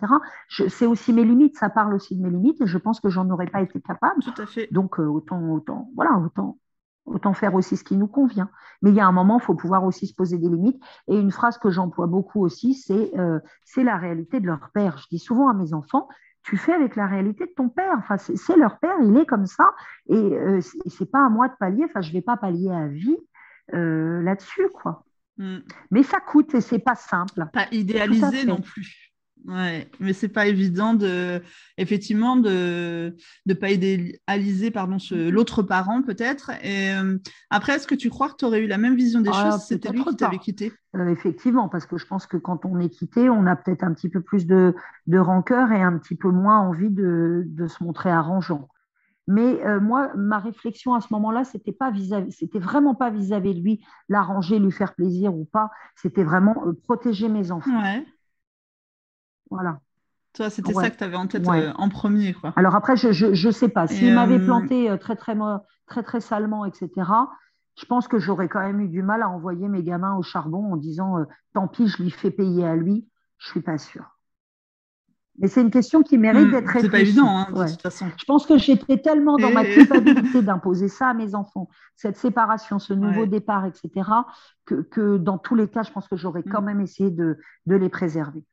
[0.50, 3.30] C'est aussi mes limites, ça parle aussi de mes limites et je pense que j'en
[3.30, 4.22] aurais pas été capable.
[4.22, 4.68] Tout à fait.
[4.72, 6.58] Donc euh, autant, autant, voilà, autant,
[7.06, 8.50] autant faire aussi ce qui nous convient.
[8.82, 10.82] Mais il y a un moment, il faut pouvoir aussi se poser des limites.
[11.08, 14.98] Et une phrase que j'emploie beaucoup aussi, c'est euh, c'est la réalité de leur père.
[14.98, 16.08] Je dis souvent à mes enfants,
[16.44, 17.96] tu fais avec la réalité de ton père.
[17.98, 19.74] Enfin, c'est leur père, il est comme ça.
[20.08, 21.86] Et euh, c'est pas à moi de pallier.
[21.86, 23.18] Enfin, je vais pas pallier à vie
[23.72, 25.04] là-desdessus, quoi.
[25.40, 25.60] Mm.
[25.92, 27.48] Mais ça coûte et c'est pas simple.
[27.52, 29.09] Pas idéalisé non plus.
[29.45, 31.41] Ouais, mais c'est pas évident de,
[31.78, 36.52] effectivement, de ne pas idéaliser pardon l'autre parent peut-être.
[36.62, 37.17] Et euh,
[37.49, 39.62] après, est-ce que tu crois que tu aurais eu la même vision des ah, choses
[39.62, 40.73] si c'était lui qui t'avait quitté?
[40.95, 43.93] Euh, Effectivement, parce que je pense que quand on est quitté, on a peut-être un
[43.93, 44.75] petit peu plus de,
[45.08, 48.67] de, rancœur et un petit peu moins envie de, de se montrer arrangeant.
[49.28, 53.56] Mais euh, moi, ma réflexion à ce moment-là, c'était pas vis-à-vis, c'était vraiment pas vis-à-vis
[53.56, 55.69] de lui, l'arranger, lui faire plaisir ou pas.
[55.95, 57.82] C'était vraiment protéger mes enfants.
[57.82, 58.06] Ouais.
[59.50, 59.80] Voilà.
[60.34, 62.34] Toi, c'était ça que tu avais en tête euh, en premier.
[62.34, 62.54] Quoi.
[62.56, 63.88] Alors après, je ne sais pas.
[63.88, 65.36] S'il m'avait euh, planté euh, très, très,
[65.88, 66.90] très, très salement, etc.,
[67.80, 70.74] je pense que j'aurais quand même eu du mal à envoyer mes gamins au charbon
[70.74, 73.08] en disant tant pis, je lui fais payer à lui.
[73.38, 74.20] Je ne suis pas sûre.
[75.40, 76.86] Mais c'est une question qui mérite hmm, d'être réfléchie.
[76.86, 78.08] C'est pas évident, hein, de toute façon.
[78.18, 82.78] Je pense que j'étais tellement dans ma culpabilité d'imposer ça à mes enfants, cette séparation,
[82.78, 84.10] ce nouveau départ, etc.,
[84.66, 86.66] que, que, dans tous les cas, je pense que j'aurais quand hmm.
[86.66, 88.44] même essayé de, de les préserver.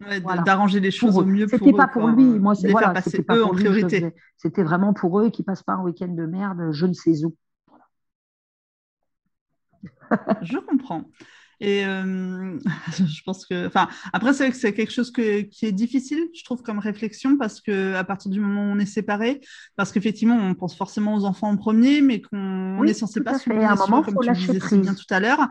[0.00, 3.22] Voilà d'arranger les choses au mieux pour C'était pas pour lui, moi c'est voilà, passer
[3.22, 4.14] pas eux en priorité.
[4.36, 7.34] C'était vraiment pour eux qui passent pas un week-end de merde, je ne sais où.
[10.42, 11.04] je comprends.
[11.60, 12.56] Et euh,
[12.96, 16.62] je pense que, enfin, après c'est c'est quelque chose que, qui est difficile, je trouve,
[16.62, 19.40] comme réflexion, parce que à partir du moment où on est séparé,
[19.76, 23.50] parce qu'effectivement, on pense forcément aux enfants en premier, mais qu'on est censé pas se
[23.50, 25.48] un moment, comme tu disais si bien tout à l'heure.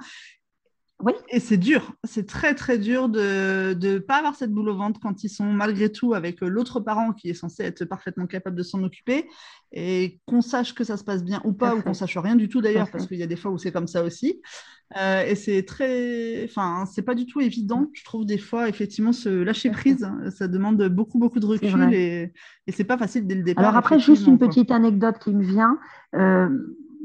[1.04, 1.14] Oui.
[1.30, 5.00] Et c'est dur, c'est très très dur de ne pas avoir cette boule au ventre
[5.00, 8.56] quand ils sont malgré tout avec euh, l'autre parent qui est censé être parfaitement capable
[8.56, 9.28] de s'en occuper
[9.72, 12.50] et qu'on sache que ça se passe bien ou pas, ou qu'on sache rien du
[12.50, 14.42] tout d'ailleurs, parce qu'il y a des fois où c'est comme ça aussi.
[14.98, 19.12] Euh, et c'est très, enfin, c'est pas du tout évident, je trouve des fois effectivement
[19.12, 22.32] se lâcher prise, ça demande beaucoup beaucoup de recul et,
[22.66, 23.66] et c'est pas facile dès le départ.
[23.66, 25.78] Alors après juste une petite anecdote qui me vient.
[26.16, 26.50] Euh,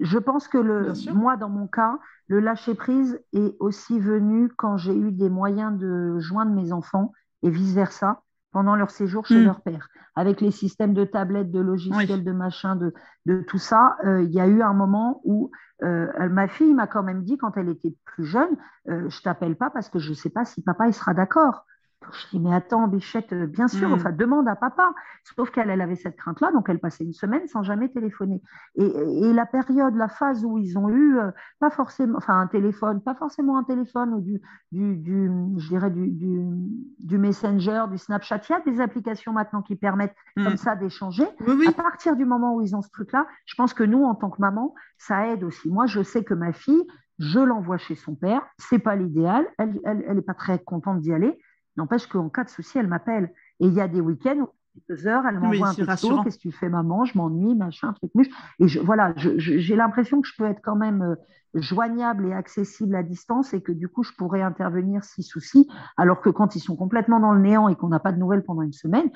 [0.02, 4.96] je pense que le, moi, dans mon cas, le lâcher-prise est aussi venu quand j'ai
[4.96, 7.12] eu des moyens de joindre mes enfants
[7.42, 9.44] et vice-versa pendant leur séjour chez hmm.
[9.44, 9.88] leur père.
[10.14, 12.92] Avec les systèmes de tablettes, de logiciels, de machin, de,
[13.24, 15.50] de tout ça, euh, il y a eu un moment où
[15.82, 18.56] euh, ma fille m'a quand même dit, quand elle était plus jeune,
[18.88, 21.64] euh, je t'appelle pas parce que je ne sais pas si papa il sera d'accord.
[22.12, 23.92] Je dis, mais attends, Bichette, euh, bien sûr, mm.
[23.92, 24.92] enfin, demande à papa.
[25.36, 28.42] Sauf qu'elle, elle avait cette crainte-là, donc elle passait une semaine sans jamais téléphoner.
[28.76, 33.00] Et, la période, la phase où ils ont eu, euh, pas forcément, enfin, un téléphone,
[33.00, 34.40] pas forcément un téléphone ou du,
[34.72, 39.76] du, je dirais, du, du, Messenger, du Snapchat, il y a des applications maintenant qui
[39.76, 40.44] permettent mm.
[40.44, 41.26] comme ça d'échanger.
[41.68, 44.30] À partir du moment où ils ont ce truc-là, je pense que nous, en tant
[44.30, 45.70] que maman, ça aide aussi.
[45.70, 46.86] Moi, je sais que ma fille,
[47.18, 51.12] je l'envoie chez son père, c'est pas l'idéal, elle n'est elle, pas très contente d'y
[51.12, 51.38] aller,
[51.76, 53.32] N'empêche qu'en cas de souci, elle m'appelle.
[53.60, 56.42] Et il y a des week-ends où quelques heures, elle m'envoie un texto, qu'est-ce que
[56.42, 58.28] tu fais maman, je m'ennuie, machin, truc muche.
[58.58, 61.16] Et je, voilà, j'ai l'impression que je peux être quand même euh,
[61.54, 66.20] joignable et accessible à distance et que du coup, je pourrais intervenir si souci, alors
[66.20, 68.62] que quand ils sont complètement dans le néant et qu'on n'a pas de nouvelles pendant
[68.62, 69.10] une semaine,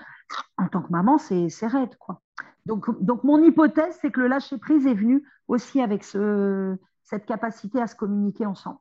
[0.59, 2.21] en tant que maman, c'est raide, quoi.
[2.67, 7.81] Donc, donc, mon hypothèse, c'est que le lâcher-prise est venu aussi avec ce, cette capacité
[7.81, 8.79] à se communiquer ensemble.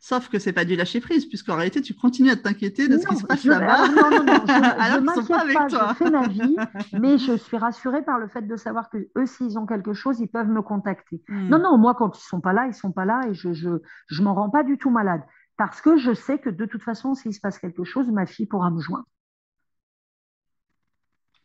[0.00, 3.06] Sauf que c'est pas du lâcher prise, puisqu'en réalité, tu continues à t'inquiéter de ce
[3.06, 3.88] qui se passe là-bas.
[3.88, 5.88] Non, non, non, je, Alors m'inquiète pas, toi.
[5.90, 6.56] je fais ma vie,
[6.92, 10.20] mais je suis rassurée par le fait de savoir que eux, s'ils ont quelque chose,
[10.20, 11.20] ils peuvent me contacter.
[11.28, 11.48] Hmm.
[11.48, 13.70] Non, non, moi, quand ils sont pas là, ils sont pas là et je, je,
[14.06, 15.22] je m'en rends pas du tout malade.
[15.56, 18.46] Parce que je sais que de toute façon, s'il se passe quelque chose, ma fille
[18.46, 19.06] pourra me joindre.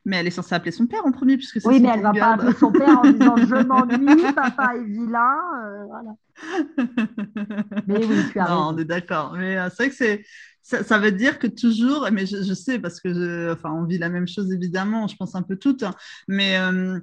[0.05, 2.03] Mais elle est censée appeler son père en premier, puisque c'est Oui, mais elle ne
[2.03, 5.37] va pas appeler son père en disant Je m'ennuie, papa est vilain.
[5.65, 6.15] Euh, voilà.
[7.87, 9.33] mais oui, tu as Non, on est d'accord.
[9.37, 10.23] Mais euh, c'est vrai que
[10.61, 14.09] ça, veut dire que toujours, mais je, sais parce que je, enfin, on vit la
[14.09, 15.93] même chose évidemment, je pense un peu toutes, hein,
[16.27, 16.99] mais euh,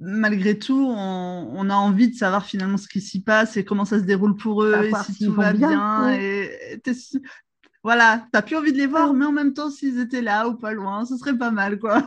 [0.00, 3.98] malgré tout, on, a envie de savoir finalement ce qui s'y passe et comment ça
[3.98, 6.12] se déroule pour eux, et si tout va bien.
[6.12, 6.80] Et,
[7.84, 10.54] voilà, t'as plus envie de les voir, mais en même temps, s'ils étaient là ou
[10.54, 12.02] pas loin, ce serait pas mal, quoi.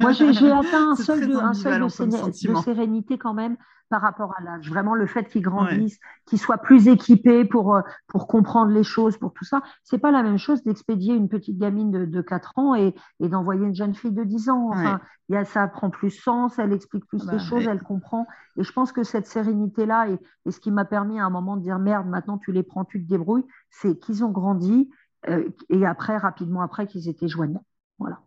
[0.00, 3.56] Moi, j'ai atteint un seuil, de, un de, de, sérénité quand même
[3.90, 4.70] par rapport à l'âge.
[4.70, 9.18] Vraiment, le fait qu'ils grandissent, qu'ils soient plus équipés pour, euh, pour comprendre les choses,
[9.18, 12.58] pour tout ça, c'est pas la même chose d'expédier une petite gamine de, de 4
[12.58, 14.70] ans et, et d'envoyer une jeune fille de 10 ans.
[14.70, 18.26] Enfin, y a, ça prend plus sens, elle explique plus les bah, choses, elle comprend.
[18.56, 21.56] Et je pense que cette sérénité-là, et, et, ce qui m'a permis à un moment
[21.56, 24.88] de dire merde, maintenant tu les prends, tu te débrouilles, c'est qu'ils ont grandi
[25.28, 27.64] euh, et après, rapidement après, qu'ils étaient joignants.
[27.98, 28.20] Voilà.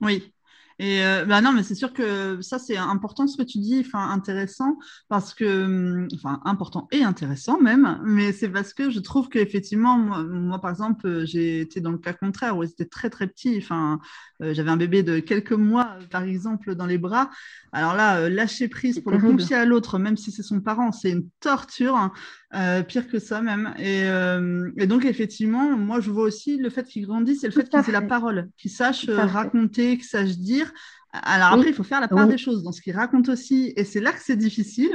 [0.00, 0.32] Oui,
[0.80, 3.82] et euh, bah non, mais c'est sûr que ça, c'est important ce que tu dis,
[3.84, 9.00] enfin intéressant, parce que, hum, enfin important et intéressant même, mais c'est parce que je
[9.00, 12.84] trouve qu'effectivement, moi, moi, par exemple, j'ai été dans le cas contraire où ils étaient
[12.84, 13.98] très très petits, enfin,
[14.40, 17.30] euh, j'avais un bébé de quelques mois, par exemple, dans les bras.
[17.72, 20.92] Alors là, euh, lâcher prise pour le confier à l'autre, même si c'est son parent,
[20.92, 21.96] c'est une torture.
[21.96, 22.12] Hein.
[22.54, 23.74] Euh, pire que ça même.
[23.78, 27.52] Et, euh, et, donc, effectivement, moi, je vois aussi le fait qu'il grandisse et le
[27.52, 30.67] fait qu'il ait la parole, qu'il sache euh, raconter, qu'il sache dire.
[31.12, 33.72] Alors après, il faut faire la part des choses dans ce qu'il raconte aussi.
[33.76, 34.92] Et c'est là que c'est difficile.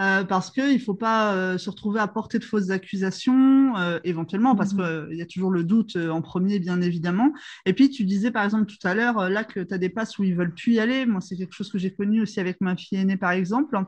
[0.00, 3.98] Euh, parce qu'il ne faut pas euh, se retrouver à porter de fausses accusations, euh,
[4.04, 7.32] éventuellement, parce mmh qu'il y a toujours le doute en premier, bien évidemment.
[7.66, 10.18] Et puis, tu disais, par exemple, tout à l'heure, là, que tu as des passes
[10.18, 11.04] où ils veulent plus y aller.
[11.04, 13.78] Moi, c'est quelque chose que j'ai connu aussi avec ma fille aînée, par exemple.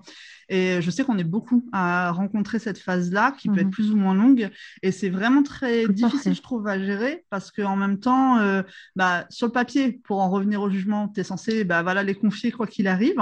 [0.48, 3.90] Et je sais qu'on est beaucoup à rencontrer cette phase-là, qui peut être mmh plus
[3.90, 4.50] ou moins longue.
[4.82, 8.38] Et c'est vraiment très difficile, je trouve, à gérer, parce qu'en même temps,
[8.94, 12.14] bah, sur le papier, pour en revenir au jugement, tu es censé bah, voilà, les
[12.14, 13.16] confier quoi qu'il arrive.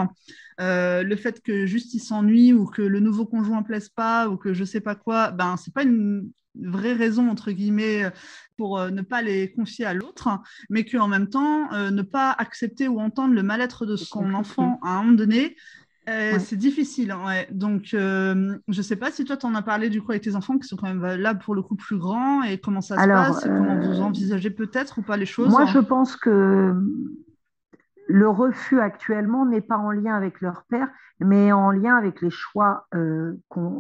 [0.61, 4.29] Euh, le fait que juste il s'ennuie ou que le nouveau conjoint ne plaise pas
[4.29, 8.11] ou que je sais pas quoi, ben c'est pas une vraie raison entre guillemets
[8.59, 10.29] pour euh, ne pas les confier à l'autre,
[10.69, 14.79] mais qu'en même temps euh, ne pas accepter ou entendre le mal-être de son enfant
[14.83, 15.57] à un moment donné.
[16.05, 17.47] C'est difficile, ouais.
[17.53, 20.35] donc je ne sais pas si toi tu en as parlé du coup avec tes
[20.35, 23.07] enfants qui sont quand même là pour le coup plus grands et comment ça se
[23.07, 25.51] passe, comment vous envisagez peut-être ou pas les choses.
[25.51, 26.75] Moi je pense que
[28.13, 32.29] le refus actuellement n'est pas en lien avec leur père, mais en lien avec les
[32.29, 33.39] choix euh,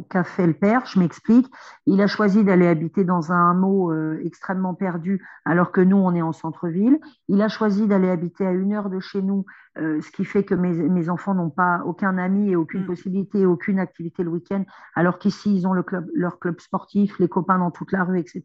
[0.08, 0.86] qu'a fait le père.
[0.86, 1.52] Je m'explique.
[1.84, 6.14] Il a choisi d'aller habiter dans un hameau euh, extrêmement perdu, alors que nous, on
[6.14, 6.98] est en centre-ville.
[7.28, 9.44] Il a choisi d'aller habiter à une heure de chez nous,
[9.78, 12.86] euh, ce qui fait que mes, enfants n'ont pas aucun ami et aucune mm.
[12.86, 17.28] possibilité, aucune activité le week-end, alors qu'ici, ils ont le club, leur club sportif, les
[17.28, 18.42] copains dans toute la rue, etc.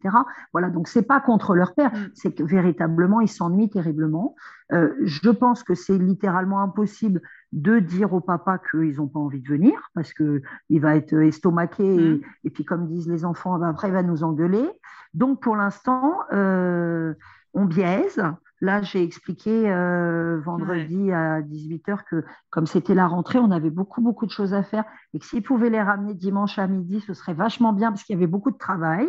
[0.52, 2.10] Voilà, donc c'est pas contre leur père, mm.
[2.14, 4.36] c'est que véritablement, ils s'ennuient terriblement.
[4.70, 9.48] je pense que c'est littéralement impossible de dire au papa qu'ils n'ont pas envie de
[9.48, 12.50] venir parce qu'il va être estomaqué et, mmh.
[12.50, 14.68] puis comme disent les enfants, après il va nous engueuler.
[15.14, 17.14] Donc pour l'instant, euh,
[17.54, 18.22] on biaise.
[18.60, 24.00] Là, j'ai expliqué euh, vendredi à 18h que comme c'était la rentrée, on avait beaucoup,
[24.00, 27.14] beaucoup de choses à faire et que s'ils pouvaient les ramener dimanche à midi, ce
[27.14, 29.08] serait vachement bien parce qu'il y avait beaucoup de travail.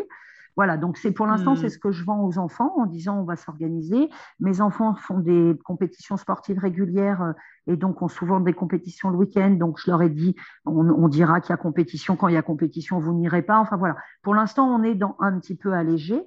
[0.55, 1.69] Voilà, donc c'est pour l'instant, c'est hmm.
[1.69, 4.09] ce que je vends aux enfants en disant on va s'organiser.
[4.41, 7.31] Mes enfants font des compétitions sportives régulières euh,
[7.67, 9.51] et donc ont souvent des compétitions le week-end.
[9.51, 10.35] Donc je leur ai dit,
[10.65, 12.17] on, dira qu'il y a compétition.
[12.17, 13.57] Quand il y a compétition, vous n'irez pas.
[13.57, 16.21] Enfin voilà, pour l'instant, on est dans un petit peu allégé.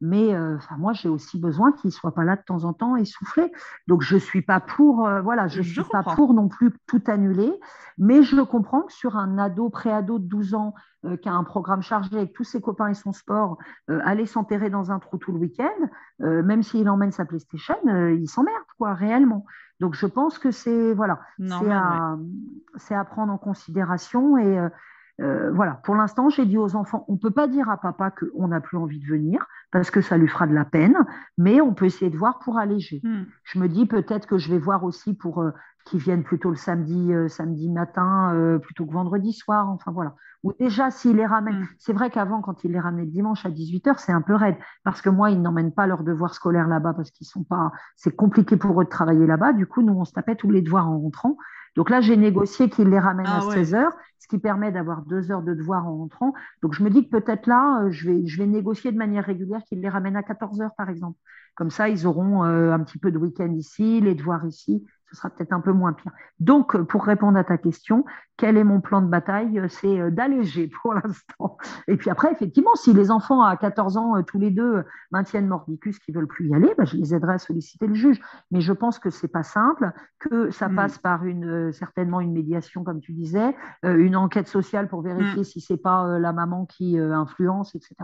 [0.00, 2.96] Mais euh, moi, j'ai aussi besoin qu'il ne soit pas là de temps en temps
[2.96, 3.50] essoufflé.
[3.86, 7.02] Donc, je ne suis pas pour, euh, voilà, je, suis pas pour non plus tout
[7.06, 7.52] annuler.
[7.96, 11.44] Mais je comprends que sur un ado, pré-ado de 12 ans, euh, qui a un
[11.44, 15.32] programme chargé avec tous ses copains et son sport, aller s'enterrer dans un trou tout
[15.32, 19.44] le week-end, même s'il emmène sa PlayStation, il s'emmerde, quoi, réellement.
[19.80, 22.16] Donc, je pense que c'est, voilà, c'est à,
[22.90, 24.68] à, prendre en considération et
[25.20, 28.10] euh, voilà, pour l'instant, j'ai dit aux enfants, on ne peut pas dire à papa
[28.10, 30.96] qu'on n'a plus envie de venir parce que ça lui fera de la peine,
[31.38, 33.00] mais on peut essayer de voir pour alléger.
[33.04, 33.24] Hmm.
[33.44, 35.52] Je me dis peut-être que je vais voir aussi pour euh,
[35.84, 39.68] qu'ils viennent plutôt le samedi, euh, samedi matin plutôt que vendredi soir.
[39.68, 40.14] Enfin voilà.
[40.42, 41.68] Ou déjà, s'ils les ramènent, hmm.
[41.78, 44.56] c'est vrai qu'avant, quand ils les ramenaient le dimanche à 18h, c'est un peu raide
[44.82, 48.14] parce que moi, ils n'emmènent pas leurs devoirs scolaires là-bas parce qu'ils sont pas, c'est
[48.14, 49.52] compliqué pour eux de travailler là-bas.
[49.52, 51.36] Du coup, nous, on se tapait tous les devoirs en rentrant.
[51.76, 55.02] Donc là, j'ai négocié qu'il les ramène ah à 16 heures, ce qui permet d'avoir
[55.02, 56.32] deux heures de devoir en rentrant.
[56.62, 59.24] Donc je me dis que peut-être là, euh, je vais, je vais négocier de manière
[59.24, 61.18] régulière qu'il les ramène à 14 heures, par exemple.
[61.56, 64.84] Comme ça, ils auront euh, un petit peu de week-end ici, les devoirs ici.
[65.14, 66.12] Ce sera peut-être un peu moins pire.
[66.40, 68.04] Donc, pour répondre à ta question,
[68.36, 69.62] quel est mon plan de bataille?
[69.68, 71.56] C'est d'alléger pour l'instant.
[71.86, 75.98] Et puis après, effectivement, si les enfants à 14 ans, tous les deux, maintiennent mordicus,
[76.00, 78.20] qui ne veulent plus y aller, bah, je les aiderai à solliciter le juge.
[78.50, 80.76] Mais je pense que ce n'est pas simple, que ça mm.
[80.76, 85.44] passe par une, certainement une médiation, comme tu disais, une enquête sociale pour vérifier mm.
[85.44, 87.94] si ce n'est pas la maman qui influence, etc.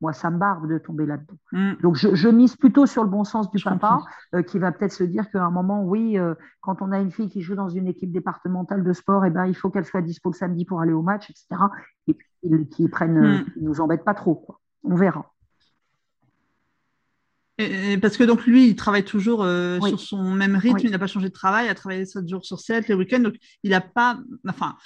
[0.00, 1.36] Moi, ça me barbe de tomber là-dedans.
[1.50, 1.72] Mm.
[1.82, 3.98] Donc, je, mise plutôt sur le bon sens du papa,
[4.46, 6.18] qui va peut-être se dire qu'à un moment, oui,
[6.60, 9.30] quand on a une fille qui joue dans une équipe départementale de sport, et eh
[9.30, 11.62] ben, il faut qu'elle soit dispo le samedi pour aller au match, etc.
[12.06, 13.44] Et puis qu'ils prennent, mm.
[13.60, 14.34] nous embêtent pas trop.
[14.34, 14.60] Quoi.
[14.84, 15.31] On verra
[18.00, 21.06] parce que donc lui, il travaille toujours euh, sur son même rythme, il n'a pas
[21.06, 23.80] changé de travail, il a travaillé 7 jours sur 7 les week-ends, donc il n'a
[23.80, 24.76] pas, enfin,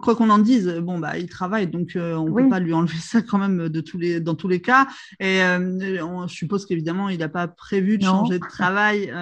[0.00, 2.72] quoi qu'on en dise, bon bah il travaille, donc euh, on ne peut pas lui
[2.72, 4.86] enlever ça quand même de tous les, dans tous les cas.
[5.18, 9.12] Et euh, on suppose qu'évidemment il n'a pas prévu de changer de travail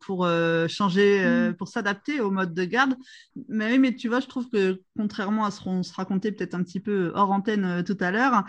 [0.00, 0.28] pour
[0.68, 1.54] changer, mm.
[1.54, 2.96] pour s'adapter au mode de garde.
[3.48, 6.62] Mais, mais tu vois, je trouve que contrairement à ce qu'on se racontait peut-être un
[6.62, 8.44] petit peu hors antenne tout à l'heure,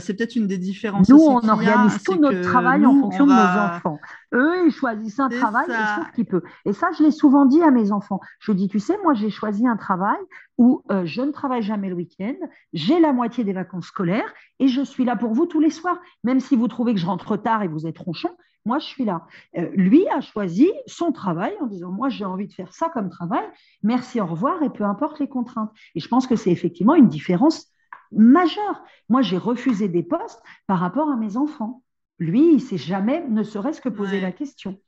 [0.00, 1.08] c'est peut-être une des différences.
[1.08, 3.98] Nous, on organise tout notre travail en fonction de enfants.
[4.32, 6.42] Eux, ils choisissent un travail et ce qu'ils peuvent.
[6.64, 8.20] Et ça, je l'ai souvent dit à mes enfants.
[8.40, 10.18] Je dis, tu sais, moi, j'ai choisi un travail
[10.56, 12.34] où euh, je ne travaille jamais le week-end,
[12.72, 15.98] j'ai la moitié des vacances scolaires et je suis là pour vous tous les soirs.
[16.24, 18.30] Même si vous trouvez que je rentre tard et vous êtes ronchon,
[18.64, 19.26] moi, je suis là.
[19.56, 23.08] Euh, lui a choisi son travail en disant, moi, j'ai envie de faire ça comme
[23.08, 23.44] travail.
[23.82, 25.70] Merci, au revoir, et peu importe les contraintes.
[25.94, 27.72] Et je pense que c'est effectivement une différence
[28.12, 28.82] majeure.
[29.08, 31.82] Moi, j'ai refusé des postes par rapport à mes enfants.
[32.18, 34.78] Lui, il ne s'est jamais, ne serait-ce que posé la question.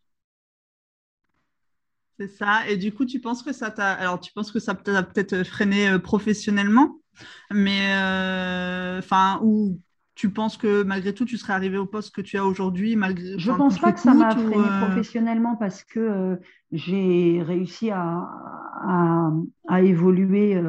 [2.19, 2.69] C'est ça.
[2.69, 3.93] Et du coup, tu penses que ça t'a.
[3.93, 6.99] Alors, tu penses que ça t'a peut-être freiné euh, professionnellement,
[7.51, 9.81] mais euh, enfin, ou
[10.15, 13.39] tu penses que malgré tout, tu serais arrivé au poste que tu as aujourd'hui malgré.
[13.39, 16.39] Je ne pense pas que ça m'a freiné euh, professionnellement parce que
[16.73, 18.29] j'ai réussi à,
[19.69, 20.61] à, évoluer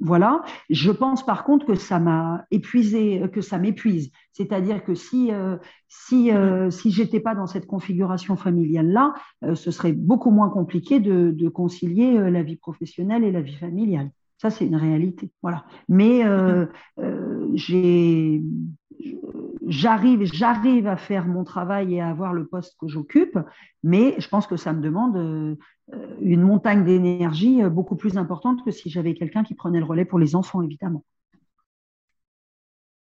[0.00, 0.42] voilà.
[0.70, 4.10] Je pense par contre que ça m'a épuisé, que ça m'épuise.
[4.32, 5.56] C'est-à-dire que si euh,
[5.88, 11.00] si euh, j'étais pas dans cette configuration familiale là, euh, ce serait beaucoup moins compliqué
[11.00, 14.10] de, de concilier la vie professionnelle et la vie familiale.
[14.36, 15.30] Ça c'est une réalité.
[15.42, 15.64] Voilà.
[15.88, 16.22] Mais
[17.54, 18.42] j'ai
[19.66, 23.38] j'arrive, j'arrive à faire mon travail et à avoir le poste que j'occupe,
[23.82, 25.56] mais je pense que ça me demande euh,
[26.20, 30.04] une montagne d'énergie euh, beaucoup plus importante que si j'avais quelqu'un qui prenait le relais
[30.04, 31.04] pour les enfants, évidemment.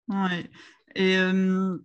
[0.07, 0.49] Ouais.
[0.95, 1.77] Et euh,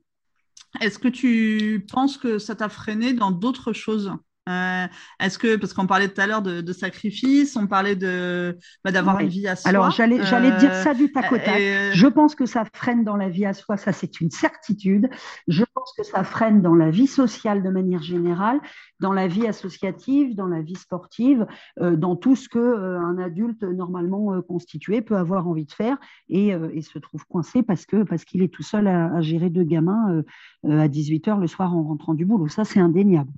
[0.80, 4.12] est-ce que tu penses que ça t'a freiné dans d'autres choses?
[4.48, 4.86] Euh,
[5.20, 9.20] est-ce que, parce qu'on parlait tout à l'heure de, sacrifice, on parlait de bah, d'avoir
[9.20, 9.68] une vie à soi.
[9.68, 11.60] Alors j'allais euh, dire ça du tac au tac.
[11.60, 15.08] Euh, je pense que ça freine dans la vie à soi, ça c'est une certitude.
[15.48, 18.60] Je pense que ça freine dans la vie sociale de manière générale,
[19.00, 21.46] dans la vie associative, dans la vie sportive,
[21.80, 25.96] dans tout ce que un adulte normalement constitué peut avoir envie de faire
[26.28, 29.64] et, se trouve coincé parce que parce qu'il est tout seul à, à gérer deux
[29.64, 30.22] gamins
[30.68, 32.48] à 18 h le soir en rentrant du boulot.
[32.48, 33.30] Ça c'est indéniable.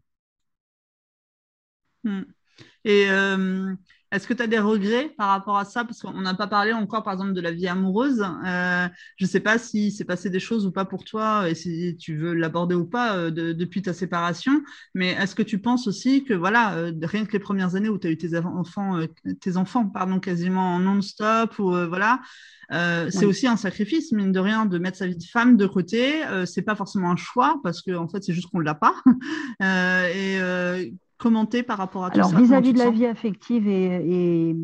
[2.06, 2.22] Hmm.
[2.84, 3.74] Et euh,
[4.12, 5.84] est-ce que tu as des regrets par rapport à ça?
[5.84, 8.24] Parce qu'on n'a pas parlé encore, par exemple, de la vie amoureuse.
[8.46, 11.56] Euh, je ne sais pas si c'est passé des choses ou pas pour toi, et
[11.56, 14.62] si tu veux l'aborder ou pas euh, depuis ta séparation.
[14.94, 18.06] Mais est-ce que tu penses aussi que, voilà, rien que les premières années où tu
[18.06, 19.00] as eu tes enfants,
[19.40, 22.20] tes enfants pardon, quasiment non-stop, ou voilà,
[22.70, 26.22] c'est aussi un sacrifice, mine de rien, de mettre sa vie de femme de côté.
[26.46, 28.94] c'est pas forcément un choix parce qu'en en fait, c'est juste qu'on ne l'a pas.
[29.60, 34.54] et commenter par rapport à tout Alors, vis-à-vis de la vie affective et,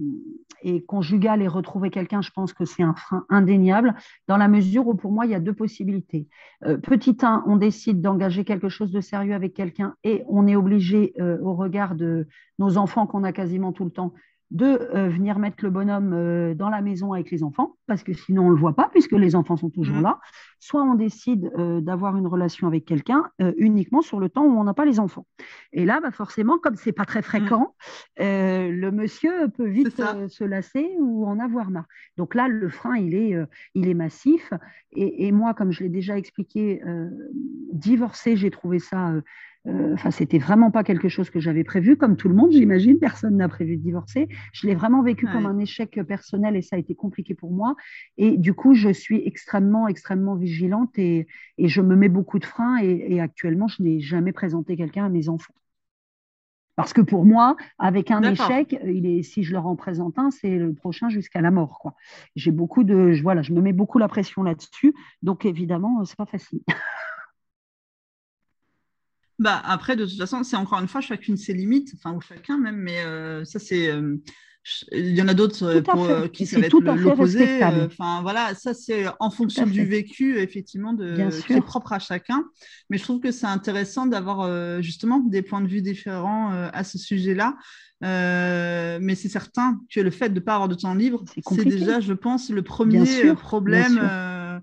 [0.63, 3.95] et, conjugale et retrouver quelqu'un, je pense que c'est un frein indéniable,
[4.29, 6.29] dans la mesure où pour moi, il y a deux possibilités.
[6.65, 10.57] Euh, petit 1, on décide d'engager quelque chose de sérieux avec quelqu'un et on est
[10.57, 14.13] obligé, euh, au regard de nos enfants qu'on a quasiment tout le temps,
[14.53, 18.13] de euh, venir mettre le bonhomme euh, dans la maison avec les enfants, parce que
[18.13, 20.03] sinon on ne le voit pas, puisque les enfants sont toujours mmh.
[20.03, 20.21] là.
[20.61, 23.25] Soit on décide euh, d'avoir une relation avec quelqu'un
[23.57, 25.27] uniquement sur le temps où on n'a pas les enfants.
[25.73, 27.23] Et là, bah, forcément, comme c'est pas très mmh.
[27.23, 27.75] fréquent,
[28.19, 31.87] le monsieur peut vite se lasser ou en avoir marre.
[32.19, 33.35] Donc là, le frein, il est,
[33.75, 34.53] il est massif.
[34.93, 36.83] Et, et, moi, comme je l'ai déjà expliqué,
[37.73, 39.13] divorcer, j'ai trouvé ça
[39.65, 42.99] enfin, c'était vraiment pas quelque chose que j'avais prévu, comme tout le monde, j'imagine.
[42.99, 44.29] Personne n'a prévu de divorcer.
[44.53, 47.77] Je l'ai vraiment vécu comme un échec personnel et ça a été compliqué pour moi.
[48.17, 51.27] Et du coup, je suis extrêmement, extrêmement vigilante et,
[51.59, 52.79] je me mets beaucoup de freins.
[52.79, 55.55] Et, actuellement, je n'ai jamais présenté quelqu'un à mes enfants.
[56.75, 60.31] Parce que pour moi, avec un échec, il est, si je leur en présente un,
[60.31, 61.79] c'est le prochain jusqu'à la mort.
[61.79, 61.95] Quoi.
[62.35, 64.95] J'ai beaucoup de, voilà, je me mets beaucoup la pression là-dessus.
[65.23, 66.63] Donc évidemment, c'est pas facile.
[69.43, 72.59] Bah après, de toute façon, c'est encore une fois chacune ses limites, enfin ou chacun
[72.59, 74.17] même, mais euh, ça c'est euh,
[74.93, 77.61] il y en a d'autres euh, pour euh, qui ça va être l'opposé.
[77.65, 82.45] Enfin voilà, ça c'est en fonction du vécu effectivement de qui est propre à chacun.
[82.89, 86.97] Mais je trouve que c'est intéressant d'avoir justement des points de vue différents à ce
[86.99, 87.57] sujet-là.
[88.01, 91.99] mais c'est certain que le fait de ne pas avoir de temps libre, c'est déjà,
[91.99, 94.63] je pense, le premier problème.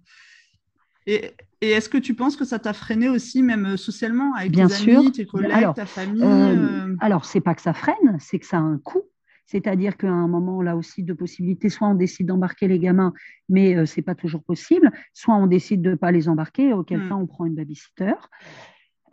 [1.05, 4.53] Et, et est-ce que tu penses que ça t'a freiné aussi, même euh, socialement, avec
[4.53, 8.39] tes amis, tes collègues, ta famille euh, euh Alors, c'est pas que ça freine, c'est
[8.39, 9.03] que ça a un coût.
[9.45, 13.13] C'est-à-dire qu'à un moment, là aussi, de possibilités, soit on décide d'embarquer les gamins,
[13.49, 16.99] mais ce n'est pas toujours possible, soit on décide de ne pas les embarquer, auquel
[16.99, 17.09] hmm.
[17.09, 18.13] cas on prend une babysitter.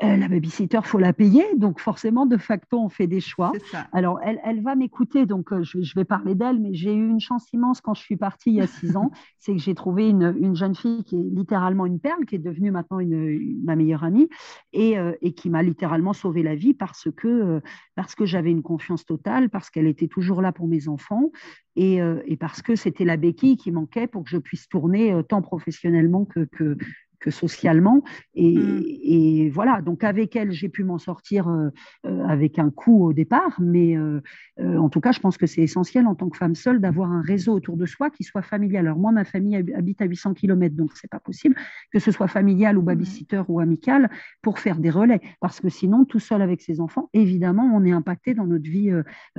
[0.03, 3.53] Euh, la babysitter, faut la payer, donc forcément, de facto, on fait des choix.
[3.93, 7.21] Alors, elle, elle va m'écouter, donc euh, je, vais parler d'elle, mais j'ai eu une
[7.21, 10.11] chance immense quand je suis partie il y a six ans, c'est que j'ai trouvé
[10.11, 13.75] une, une, jeune fille qui est littéralement une perle, qui est devenue maintenant une, ma
[13.75, 14.29] meilleure amie,
[14.75, 17.63] et, euh, et qui m'a littéralement sauvé la vie parce que,
[17.95, 21.31] parce que j'avais une confiance totale, parce qu'elle était toujours là pour mes enfants,
[21.75, 25.43] et, et parce que c'était la béquille qui manquait pour que je puisse tourner tant
[25.43, 26.79] professionnellement que, que,
[27.27, 28.05] que socialement.
[28.37, 28.81] Mm.
[28.87, 31.71] Et, voilà, donc avec elle, j'ai pu m'en sortir euh,
[32.07, 34.21] euh, avec un coup au départ, mais euh,
[34.59, 37.23] en tout cas, je pense que c'est essentiel en tant que femme seule d'avoir un
[37.23, 38.87] réseau autour de soi qui soit familial.
[38.87, 41.57] Alors moi, ma famille habite à 800 km, donc c'est pas possible
[41.93, 44.09] que ce soit familial ou babysitter ou amical
[44.41, 47.93] pour faire des relais, parce que sinon, tout seul avec ses enfants, évidemment, on est
[47.93, 48.93] impacté dans notre vie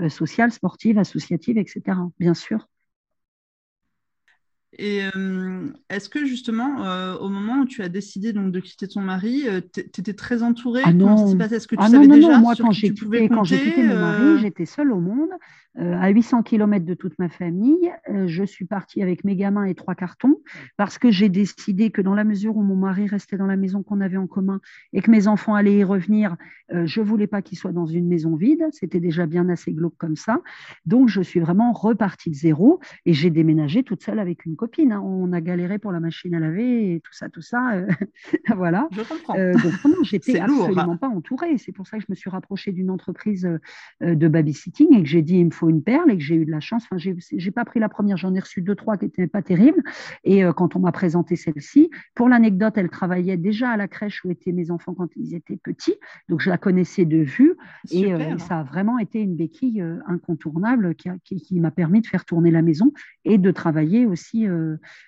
[0.10, 1.82] sociale, sportive, associative, etc.
[2.20, 2.68] Bien sûr.
[4.74, 8.88] Et euh, est-ce que justement, euh, au moment où tu as décidé donc de quitter
[8.88, 10.82] ton mari, euh, tu étais très entourée?
[10.84, 11.16] Ah non.
[11.40, 14.66] Est-ce que tu ah savais déjà Moi, quand j'ai quitté, quand quitté mon mari, j'étais
[14.66, 15.30] seule au monde.
[15.80, 17.92] Euh, à 800 km de toute ma famille.
[18.10, 20.38] Euh, je suis partie avec mes gamins et trois cartons
[20.76, 23.84] parce que j'ai décidé que dans la mesure où mon mari restait dans la maison
[23.84, 24.60] qu'on avait en commun
[24.94, 26.36] et que mes enfants allaient y revenir,
[26.74, 28.66] euh, je voulais pas qu'ils soient dans une maison vide.
[28.72, 30.42] C'était déjà bien assez glauque comme ça.
[30.88, 34.92] Donc, je suis vraiment repartie de zéro et j'ai déménagé toute seule avec une copine.
[34.92, 35.02] Hein.
[35.06, 37.74] On a galéré pour la machine à laver et tout ça, tout ça.
[38.56, 38.88] voilà.
[38.94, 39.36] Je comprends.
[39.36, 41.60] donc, non, j'étais absolument pas entourée.
[41.60, 43.48] C'est pour ça que je me suis rapprochée d'une entreprise
[44.02, 46.46] de babysitting et que j'ai dit, il me faut une perle et que j'ai eu
[46.46, 46.84] de la chance.
[46.90, 49.84] Enfin, j'ai pas pris la première, j'en ai reçu deux, trois qui n'étaient pas terribles.
[50.24, 54.24] Et euh, quand on m'a présenté celle-ci, pour l'anecdote, elle travaillait déjà à la crèche
[54.26, 55.96] où étaient mes enfants quand ils étaient petits.
[56.30, 57.56] Donc, je la connaissais de vue.
[57.92, 62.08] Et, euh, ça a vraiment été une béquille euh, incontournable qui, qui, m'a permis de
[62.08, 62.94] faire tourner la maison
[63.26, 64.48] et de travailler aussi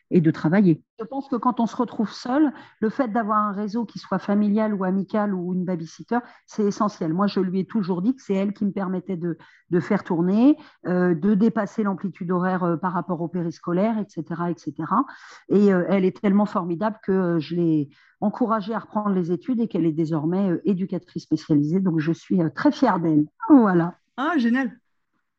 [0.09, 0.81] et de travailler.
[0.99, 4.19] Je pense que quand on se retrouve seul, le fait d'avoir un réseau qui soit
[4.19, 7.13] familial ou amical ou une babysitter, c'est essentiel.
[7.13, 9.37] Moi, je lui ai toujours dit que c'est elle qui me permettait de,
[9.79, 14.41] faire tourner, euh, de dépasser l'amplitude horaire euh, par rapport au périscolaire, etc.
[14.49, 14.73] etc.
[15.47, 17.89] Et euh, elle est tellement formidable que je l'ai
[18.19, 21.79] encouragée à reprendre les études et qu'elle est désormais éducatrice spécialisée.
[21.79, 23.25] Donc, je suis très fière d'elle.
[23.47, 23.95] Voilà.
[24.17, 24.77] Ah, génial.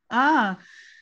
[0.08, 0.56] Ah,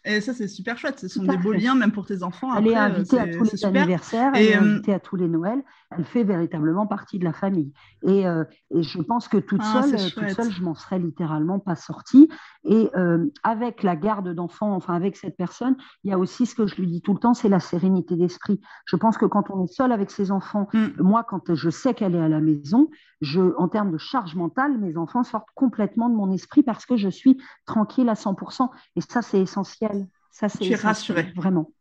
[0.04, 1.00] et ça, c'est super chouette.
[1.00, 2.54] Ce sont des beaux liens, même pour tes enfants.
[2.56, 5.62] Elle est invitée à tous les anniversaires, elle est euh, invitée à tous les Noëls.
[5.96, 7.72] Elle fait véritablement partie de la famille.
[8.06, 8.44] Et, euh,
[8.74, 12.28] et je pense que toute ah, seule, toute seule, je m'en serais littéralement pas sortie.
[12.68, 16.54] Et euh, avec la garde d'enfants, enfin avec cette personne, il y a aussi ce
[16.54, 18.60] que je lui dis tout le temps, c'est la sérénité d'esprit.
[18.84, 20.88] Je pense que quand on est seul avec ses enfants, mm.
[20.98, 22.90] moi, quand je sais qu'elle est à la maison,
[23.22, 26.98] je, en termes de charge mentale, mes enfants sortent complètement de mon esprit parce que
[26.98, 28.68] je suis tranquille à 100%.
[28.96, 30.06] Et ça, c'est essentiel.
[30.30, 31.32] Ça, c'est tu es rassurée.
[31.34, 31.72] Vraiment.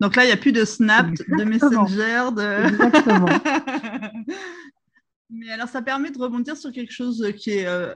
[0.00, 2.30] Donc là, il n'y a plus de Snap, de Messenger.
[2.34, 2.66] De...
[2.66, 3.28] Exactement.
[5.30, 7.94] Mais alors, ça permet de rebondir sur quelque chose qui est euh,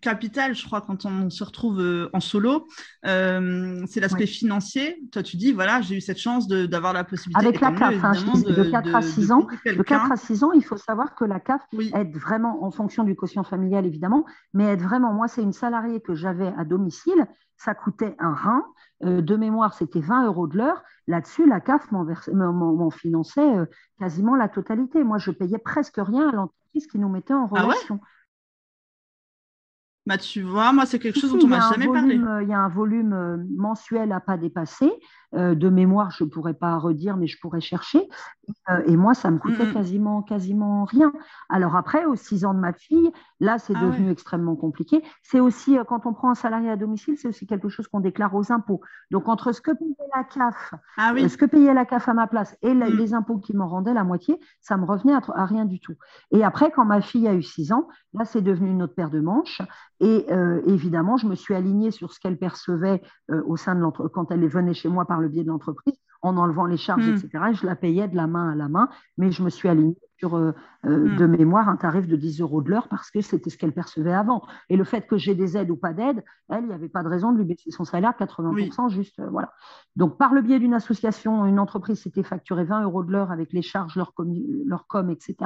[0.00, 2.66] capital, je crois, quand on se retrouve euh, en solo,
[3.06, 5.00] euh, c'est l'aspect financier.
[5.12, 7.46] Toi, tu dis, voilà, j'ai eu cette chance d'avoir la possibilité.
[7.46, 10.64] Avec la CAF, hein, de, 4 à 6 ans, de 4 à 6 ans, il
[10.64, 11.62] faut savoir que la CAF
[11.94, 14.24] aide vraiment, en fonction du quotient familial évidemment,
[14.54, 15.12] mais aide vraiment.
[15.12, 17.26] Moi, c'est une salariée que j'avais à domicile,
[17.56, 18.64] ça coûtait un rein.
[19.04, 20.82] Euh, de mémoire, c'était 20 euros de l'heure.
[21.06, 23.54] Là-dessus, la CAF m'en finançait
[23.98, 25.02] quasiment la totalité.
[25.04, 28.00] Moi, je payais presque rien à l'entreprise qui nous mettait en ah relation.
[30.08, 32.14] Bah, tu vois, moi, c'est quelque chose dont on m'a jamais parlé.
[32.14, 34.90] Il y a un volume euh, mensuel à pas dépasser.
[35.34, 38.08] Euh, de mémoire, je ne pourrais pas redire, mais je pourrais chercher.
[38.70, 41.12] Euh, et moi, ça me coûtait quasiment, quasiment rien.
[41.50, 45.02] Alors après, aux six ans de ma fille, là, c'est ah devenu extrêmement compliqué.
[45.22, 48.34] C'est aussi, quand on prend un salarié à domicile, c'est aussi quelque chose qu'on déclare
[48.34, 48.80] aux impôts.
[49.10, 52.26] Donc, entre ce que payait la CAF, ah ce que payait la CAF à ma
[52.26, 52.84] place et mm.
[52.84, 55.96] les impôts qui m'en rendaient la moitié, ça me revenait à, à, rien du tout.
[56.30, 59.10] Et après, quand ma fille a eu six ans, là, c'est devenu une autre paire
[59.10, 59.60] de manches.
[60.00, 63.84] Et euh, évidemment, je me suis alignée sur ce qu'elle percevait euh, au sein de
[64.08, 67.16] quand elle venait chez moi par le biais de l'entreprise, en enlevant les charges, hmm.
[67.16, 67.44] etc.
[67.52, 70.36] je la payais de la main à la main, mais je me suis alignée facture
[70.36, 70.52] euh,
[70.84, 71.36] euh, de mm.
[71.36, 74.42] mémoire un tarif de 10 euros de l'heure parce que c'était ce qu'elle percevait avant.
[74.68, 77.02] Et le fait que j'ai des aides ou pas d'aides, elle, il n'y avait pas
[77.02, 79.52] de raison de lui baisser son salaire 80%, juste voilà.
[79.96, 83.52] Donc, par le biais d'une association, une entreprise s'était facturée 20 euros de l'heure avec
[83.52, 84.32] les charges, leur com,
[84.66, 85.36] leur com, etc.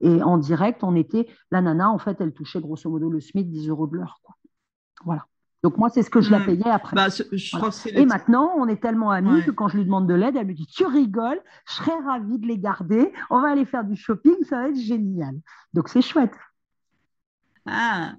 [0.00, 3.50] Et en direct, on était, la nana, en fait, elle touchait grosso modo le SMIC
[3.50, 4.20] 10 euros de l'heure.
[5.04, 5.26] Voilà.
[5.62, 6.46] Donc moi, c'est ce que je la hmm.
[6.46, 6.94] payais après.
[6.94, 7.08] Bah,
[7.94, 10.54] et maintenant, on est tellement amis que quand je lui demande de l'aide, elle me
[10.54, 14.36] dit, tu rigoles, je serais ravie de les garder, on va aller faire du shopping,
[14.48, 15.34] ça va être génial.
[15.74, 16.34] Donc c'est chouette.
[17.66, 18.12] Ah,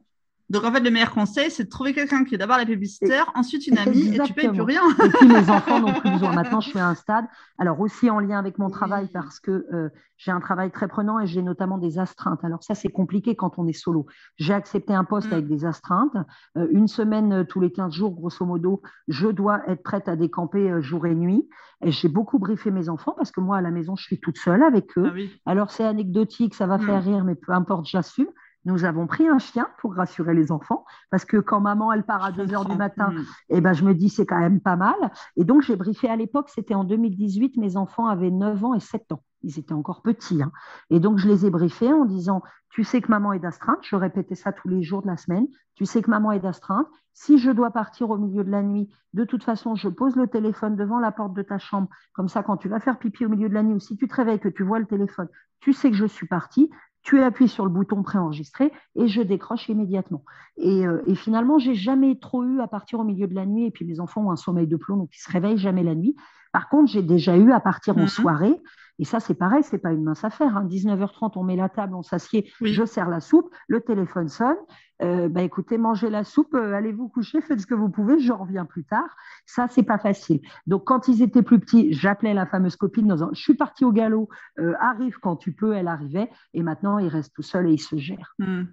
[0.50, 3.22] donc, en fait, le meilleur conseil, c'est de trouver quelqu'un qui est d'abord la babysitter,
[3.36, 4.82] ensuite une amie, et tu payes plus rien.
[5.06, 6.34] et puis, mes enfants n'ont plus besoin.
[6.34, 7.26] Maintenant, je suis à un stade,
[7.60, 11.20] alors aussi en lien avec mon travail, parce que euh, j'ai un travail très prenant
[11.20, 12.44] et j'ai notamment des astreintes.
[12.44, 14.08] Alors, ça, c'est compliqué quand on est solo.
[14.38, 15.34] J'ai accepté un poste mm.
[15.34, 16.18] avec des astreintes.
[16.58, 20.16] Euh, une semaine euh, tous les 15 jours, grosso modo, je dois être prête à
[20.16, 21.48] décamper jour et nuit.
[21.86, 24.38] Et j'ai beaucoup briefé mes enfants parce que moi, à la maison, je suis toute
[24.38, 25.12] seule avec eux.
[25.46, 26.82] Ah alors, c'est anecdotique, ça va mm.
[26.82, 28.30] faire rire, mais peu importe, j'assume.
[28.70, 32.24] Nous avons pris un chien pour rassurer les enfants, parce que quand maman, elle part
[32.24, 33.26] à 2 heures du matin, mm.
[33.50, 35.12] eh ben, je me dis, c'est quand même pas mal.
[35.36, 38.80] Et donc, j'ai briefé à l'époque, c'était en 2018, mes enfants avaient 9 ans et
[38.80, 39.24] 7 ans.
[39.42, 40.44] Ils étaient encore petits.
[40.44, 40.52] Hein.
[40.92, 43.96] Et donc, je les ai briefés en disant, tu sais que maman est d'astreinte, je
[43.96, 47.38] répétais ça tous les jours de la semaine, tu sais que maman est d'astreinte, si
[47.38, 50.76] je dois partir au milieu de la nuit, de toute façon, je pose le téléphone
[50.76, 53.50] devant la porte de ta chambre, comme ça, quand tu vas faire pipi au milieu
[53.50, 55.28] de la nuit ou si tu te réveilles, que tu vois le téléphone,
[55.60, 56.70] tu sais que je suis partie,
[57.04, 60.24] tu appuies sur le bouton préenregistré et je décroche immédiatement.
[60.58, 63.66] Et, euh, et finalement, j'ai jamais trop eu à partir au milieu de la nuit.
[63.66, 65.96] Et puis mes enfants ont un sommeil de plomb, donc ils se réveillent jamais la
[65.96, 66.16] nuit.
[66.52, 68.08] Par contre, j'ai déjà eu à partir en mhm.
[68.08, 68.62] soirée.
[69.00, 70.58] Et ça, c'est pareil, c'est pas une mince affaire.
[70.58, 70.66] Hein.
[70.66, 74.58] 19h30, on met la table, on s'assied, je sers la soupe, le téléphone sonne.
[75.02, 78.20] Euh, bah, écoutez, mangez la soupe, euh, allez vous coucher, faites ce que vous pouvez,
[78.20, 79.16] je reviens plus tard.
[79.46, 80.42] Ça, c'est pas facile.
[80.68, 83.94] Donc, quand ils étaient plus petits, j'appelais la fameuse copine, disant, je suis partie au
[83.94, 84.28] galop,
[84.60, 86.30] euh, arrive quand tu peux, elle arrivait.
[86.54, 88.36] Et maintenant, ils restent tout seuls et ils se gèrent.
[88.38, 88.64] Hmm.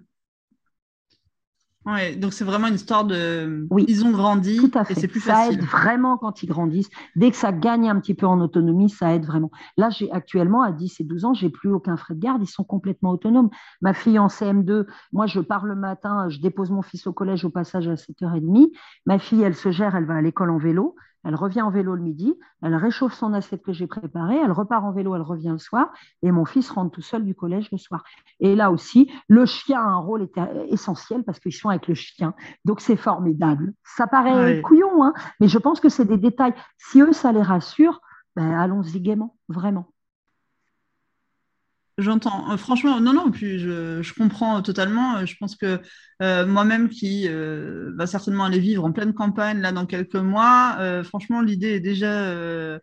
[1.87, 3.65] Ouais, donc c'est vraiment une histoire de.
[3.69, 4.91] Oui, ils ont grandi tout à fait.
[4.93, 6.89] et c'est plus ça aide vraiment quand ils grandissent.
[7.15, 9.51] Dès que ça gagne un petit peu en autonomie, ça aide vraiment.
[9.77, 12.47] Là, j'ai actuellement à 10 et 12 ans, j'ai plus aucun frais de garde, ils
[12.47, 13.49] sont complètement autonomes.
[13.81, 17.45] Ma fille en CM2, moi je pars le matin, je dépose mon fils au collège
[17.45, 18.69] au passage à 7h30.
[19.05, 20.95] Ma fille, elle se gère, elle va à l'école en vélo.
[21.27, 24.85] Elle revient en vélo le midi, elle réchauffe son assiette que j'ai préparée, elle repart
[24.85, 25.91] en vélo, elle revient le soir,
[26.23, 28.05] et mon fils rentre tout seul du collège le soir.
[28.39, 30.29] Et là aussi, le chien a un rôle
[30.69, 32.33] essentiel parce qu'ils sont avec le chien.
[32.63, 33.73] Donc c'est formidable.
[33.83, 36.53] Ça paraît couillon, hein, mais je pense que c'est des détails.
[36.77, 37.99] Si eux, ça les rassure,
[38.37, 39.89] ben, allons-y gaiement, vraiment.
[41.97, 42.51] J'entends.
[42.51, 45.25] Euh, franchement, non, non, puis je, comprends totalement.
[45.25, 45.79] Je pense que
[46.21, 50.77] euh, moi-même qui euh, va certainement aller vivre en pleine campagne là dans quelques mois,
[51.03, 52.79] franchement, l'idée est déjà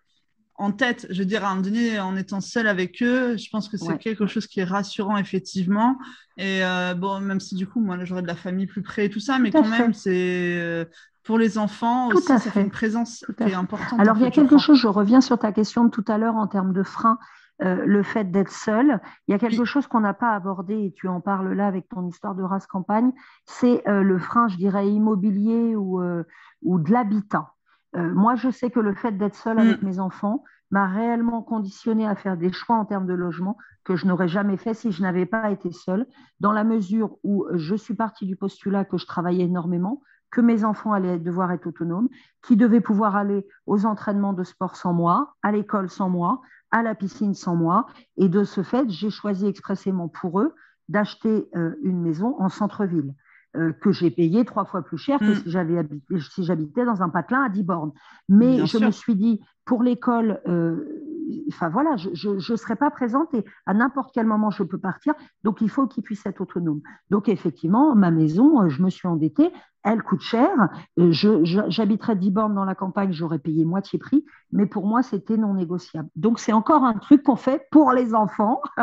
[0.57, 1.07] en tête.
[1.11, 3.77] Je veux dire, à un moment donné, en étant seule avec eux, je pense que
[3.77, 5.97] c'est quelque chose qui est rassurant, effectivement.
[6.37, 6.63] Et
[6.97, 9.39] bon, même si du coup, moi, j'aurais de la famille plus près et tout ça,
[9.39, 10.89] mais quand même, c'est
[11.23, 13.99] pour les enfants aussi, ça fait une présence qui est importante.
[13.99, 16.35] Alors, il y a quelque chose, je reviens sur ta question de tout à l'heure
[16.35, 17.19] en termes de frein.
[17.65, 19.01] Euh, le fait d'être seul.
[19.27, 21.89] Il y a quelque chose qu'on n'a pas abordé, et tu en parles là avec
[21.89, 23.13] ton histoire de race campagne,
[23.47, 26.25] c'est euh, le frein, je dirais, immobilier ou, euh,
[26.63, 27.53] ou de l'habitat.
[27.95, 29.87] moi, je sais que le fait d'être seul avec mm.
[29.87, 30.43] mes enfants
[30.73, 34.57] m'a réellement conditionné à faire des choix en termes de logement que je n'aurais jamais
[34.57, 36.07] fait si je n'avais pas été seule,
[36.41, 40.03] dans la mesure où je suis partie du postulat que je travaillais énormément,
[40.33, 42.09] que mes enfants allaient devoir être autonomes,
[42.43, 46.43] qui devaient pouvoir aller aux entraînements de sport sans moi, à l'école sans moi,
[46.75, 47.87] à la piscine sans moi.
[48.17, 50.55] Et de ce fait, j'ai choisi expressément pour eux
[50.89, 53.15] d'acheter euh, une maison en centre-ville.
[53.57, 55.35] Euh, que j'ai payé trois fois plus cher que mm.
[55.37, 55.89] si j'avais
[56.33, 57.93] si j'habitais dans un patelin à 10 bornes.
[58.29, 61.14] Mais je me suis dit, pour l'école, euh,
[61.49, 65.15] enfin voilà, je ne serai pas présente et à n'importe quel moment je peux partir.
[65.43, 66.81] Donc il faut qu'il puisse être autonome.
[67.11, 69.53] Donc effectivement, ma maison, je me suis endettée
[69.85, 70.51] elle coûte cher.
[70.99, 75.37] Euh, j'habiterais 10 bornes dans la campagne, j'aurais payé moitié prix, mais pour moi, c'était
[75.37, 76.09] non négociable.
[76.17, 78.61] Donc, c'est encore un truc qu'on fait pour les enfants.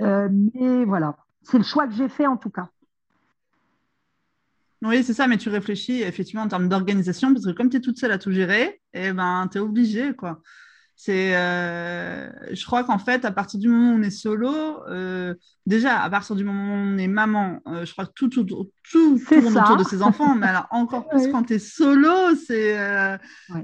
[0.00, 2.68] Euh, mais voilà, c'est le choix que j'ai fait en tout cas.
[4.82, 7.80] Oui, c'est ça, mais tu réfléchis effectivement en termes d'organisation, parce que comme tu es
[7.80, 10.14] toute seule à tout gérer, eh ben, tu es obligé.
[10.14, 10.40] quoi.
[11.00, 14.52] C'est, euh, je crois qu'en fait, à partir du moment où on est solo,
[14.88, 15.32] euh,
[15.64, 18.42] déjà, à partir du moment où on est maman, euh, je crois que tout, tout,
[18.42, 20.34] tout, tout tourne autour de ses enfants.
[20.34, 22.76] mais alors, encore plus quand tu es solo, c'est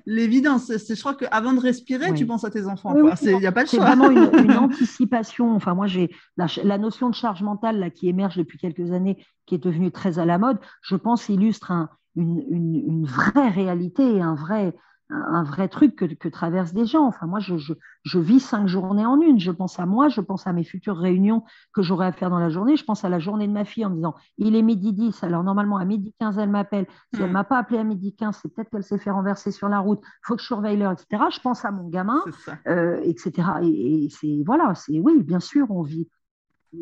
[0.06, 0.70] l'évidence.
[0.70, 2.94] Je crois qu'avant de respirer, tu penses à tes enfants.
[2.94, 3.80] Il n'y a pas de choix.
[3.80, 5.56] C'est vraiment une, anticipation.
[5.56, 9.56] Enfin, moi, j'ai la, notion de charge mentale là, qui émerge depuis quelques années, qui
[9.56, 11.72] est devenue très à la mode, je pense, illustre
[12.14, 14.72] une, une, vraie réalité et un vrai
[15.14, 17.06] un vrai truc que, que, traversent des gens.
[17.06, 19.38] Enfin, moi, je, je, je, vis cinq journées en une.
[19.38, 22.38] Je pense à moi, je pense à mes futures réunions que j'aurai à faire dans
[22.38, 22.76] la journée.
[22.76, 25.22] Je pense à la journée de ma fille en me disant il est midi 10.
[25.24, 26.86] Alors, normalement, à midi 15, elle m'appelle.
[27.14, 27.32] Si elle ne mm.
[27.32, 30.00] m'a pas appelé à midi 15, c'est peut-être qu'elle s'est fait renverser sur la route.
[30.02, 31.24] Il faut que je surveille l'heure, etc.
[31.30, 32.22] Je pense à mon gamin,
[32.66, 33.48] euh, etc.
[33.62, 36.08] Et, et c'est, voilà, c'est oui, bien sûr, on vit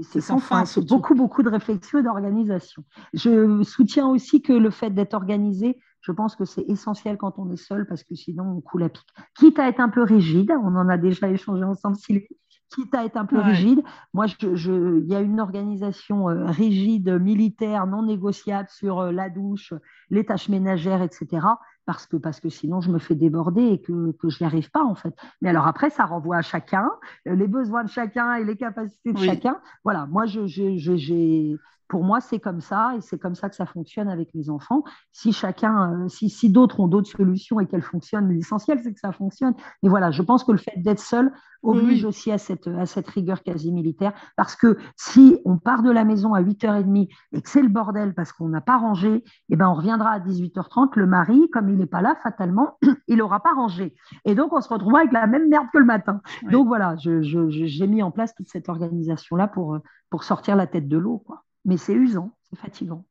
[0.02, 2.84] c'est sans fin, c'est beaucoup, beaucoup de réflexion et d'organisation.
[3.12, 7.50] Je soutiens aussi que le fait d'être organisé, je pense que c'est essentiel quand on
[7.50, 9.06] est seul parce que sinon on coule à pic.
[9.36, 12.28] Quitte à être un peu rigide, on en a déjà échangé ensemble, Sylvie,
[12.68, 13.82] quitte à être un peu rigide,
[14.14, 19.28] moi, il je, y a une organisation euh, rigide, militaire, non négociable sur euh, la
[19.28, 19.74] douche,
[20.10, 21.40] les tâches ménagères, etc
[21.86, 24.70] parce que, parce que sinon je me fais déborder et que, que je n'y arrive
[24.70, 25.14] pas en fait.
[25.40, 26.90] Mais alors après, ça renvoie à chacun,
[27.26, 29.60] euh, les besoins de chacun et les capacités de chacun.
[29.84, 31.56] Voilà, moi, je, j'ai,
[31.92, 34.82] pour moi, c'est comme ça et c'est comme ça que ça fonctionne avec les enfants.
[35.10, 38.98] Si chacun, euh, si, si d'autres ont d'autres solutions et qu'elles fonctionnent, l'essentiel c'est que
[38.98, 39.52] ça fonctionne.
[39.82, 41.30] Et voilà, je pense que le fait d'être seul
[41.62, 45.90] oblige aussi à cette, à cette rigueur quasi militaire parce que si on part de
[45.90, 49.56] la maison à 8h30 et que c'est le bordel parce qu'on n'a pas rangé, eh
[49.56, 50.92] ben on reviendra à 18h30.
[50.96, 53.94] Le mari, comme il n'est pas là, fatalement, il n'aura pas rangé.
[54.24, 56.22] Et donc, on se retrouvera avec la même merde que le matin.
[56.50, 59.78] Donc voilà, j'ai mis en place toute cette organisation-là pour,
[60.08, 61.18] pour sortir la tête de l'eau.
[61.18, 63.04] Quoi mais c'est usant, c'est fatigant.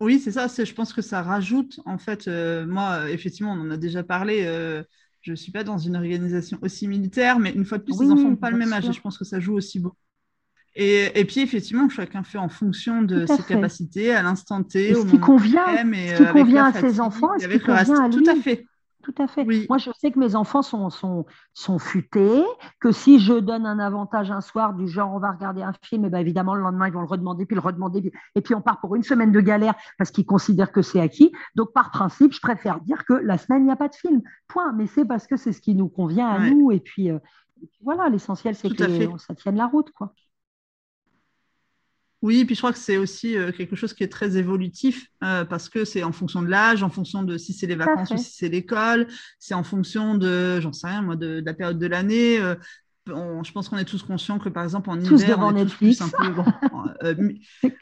[0.00, 0.46] Oui, c'est ça.
[0.48, 4.44] Je pense que ça rajoute, en fait, euh, moi, effectivement, on en a déjà parlé.
[4.44, 4.82] Euh,
[5.20, 8.10] je ne suis pas dans une organisation aussi militaire, mais une fois de plus, les
[8.10, 9.96] enfants n'ont pas le même âge et je pense que ça joue aussi beaucoup.
[10.74, 14.94] Et, puis, effectivement, chacun fait en fonction de ses capacités à l'instant T.
[14.94, 18.22] ce qui convient, ce qui convient à ses enfants et ce qui convient à lui.
[18.22, 18.66] Tout à fait.
[19.02, 19.44] Tout à fait.
[19.68, 21.24] Moi, je sais que mes enfants sont, sont,
[21.54, 22.42] sont futés,
[22.80, 26.04] que si je donne un avantage un soir du genre on va regarder un film,
[26.04, 28.54] et eh bien évidemment, le lendemain, ils vont le redemander, puis le redemander, et puis
[28.54, 31.32] on part pour une semaine de galère parce qu'ils considèrent que c'est acquis.
[31.54, 34.20] Donc, par principe, je préfère dire que la semaine, il n'y a pas de film.
[34.48, 34.72] Point.
[34.74, 36.70] Mais c'est parce que c'est ce qui nous convient à nous.
[36.70, 37.18] Et puis, euh,
[37.82, 39.90] voilà, l'essentiel, c'est que ça tienne la route.
[39.92, 40.12] quoi.
[42.22, 45.44] Oui, puis je crois que c'est aussi euh, quelque chose qui est très évolutif euh,
[45.44, 48.18] parce que c'est en fonction de l'âge, en fonction de si c'est les vacances ou
[48.18, 49.06] si c'est l'école,
[49.38, 52.38] c'est en fonction de, j'en sais rien moi, de, la période de l'année.
[52.38, 52.54] Euh,
[53.10, 56.08] je pense qu'on est tous conscients que par exemple en hiver, on est tous un
[56.08, 56.24] peu
[57.04, 57.14] euh,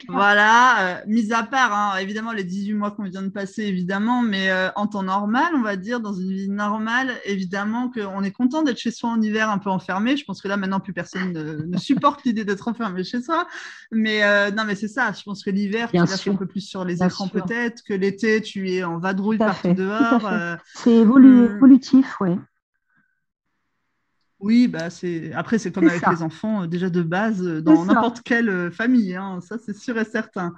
[0.07, 4.21] voilà, euh, mis à part hein, évidemment les 18 mois qu'on vient de passer évidemment,
[4.21, 8.31] mais euh, en temps normal, on va dire dans une vie normale, évidemment qu'on est
[8.31, 10.17] content d'être chez soi en hiver un peu enfermé.
[10.17, 13.47] Je pense que là maintenant plus personne ne, supporte l'idée d'être enfermé chez soi,
[13.91, 14.21] mais
[14.51, 15.11] non mais c'est ça.
[15.11, 18.41] Je pense que l'hiver tu restes un peu plus sur les écrans peut-être, que l'été
[18.41, 20.29] tu es en vadrouille partout dehors.
[20.75, 21.01] c'est hmm.
[21.01, 22.31] évolutif, oui.
[24.39, 27.85] Oui, bah c'est après c'est comme avec les enfants euh, déjà de base euh, dans
[27.85, 30.55] n'importe quelle euh, famille, hein, ça c'est sûr et certain.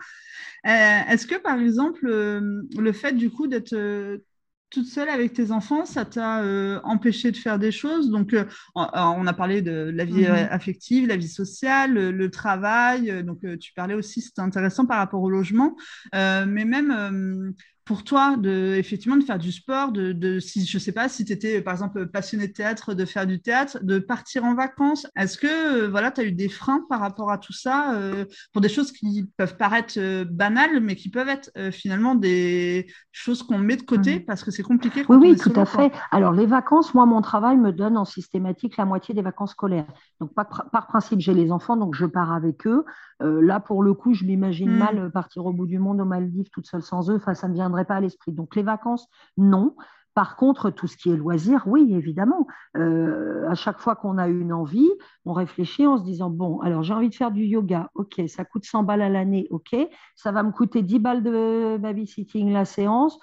[0.63, 3.75] Est-ce que par exemple le fait du coup d'être
[4.69, 6.43] toute seule avec tes enfants, ça t'a
[6.84, 8.11] empêché de faire des choses?
[8.11, 8.36] Donc
[8.75, 13.23] on a parlé de la vie mmh affective, la vie sociale, le, travail.
[13.23, 15.75] donc tu parlais aussi, c'était intéressant par rapport au logement,
[16.13, 17.55] mais même
[17.86, 21.25] pour toi de effectivement de faire du sport, de, de si je sais pas si
[21.25, 25.07] tu étais par exemple passionné de théâtre, de faire du théâtre, de partir en vacances.
[25.15, 28.25] Est-ce que euh, voilà, tu as eu des freins par rapport à tout ça euh,
[28.53, 33.43] pour des choses qui peuvent paraître euh, banales mais qui peuvent être finalement des choses
[33.43, 34.25] qu'on met de côté mmh.
[34.25, 35.91] parce que c'est compliqué Oui oui, tout à fait.
[36.11, 39.88] Alors les vacances, moi mon travail me donne en systématique la moitié des vacances scolaires.
[40.19, 42.86] Donc par, par principe, j'ai les enfants donc je pars avec eux.
[43.22, 44.78] Là pour le coup, je m'imagine mmh.
[44.78, 47.53] mal partir au bout du monde aux Maldives toute seule sans eux, enfin ça me
[47.53, 48.32] viendrait pas à l'esprit.
[48.32, 49.07] Donc les vacances,
[49.38, 49.76] non.
[50.13, 52.45] Par contre, tout ce qui est loisir, oui, évidemment.
[52.76, 54.89] Euh, à chaque fois qu'on a une envie,
[55.24, 58.43] on réfléchit en se disant, bon, alors j'ai envie de faire du yoga, ok, ça
[58.43, 59.76] coûte 100 balles à l'année, ok,
[60.15, 63.19] ça va me coûter 10 balles de babysitting la séance.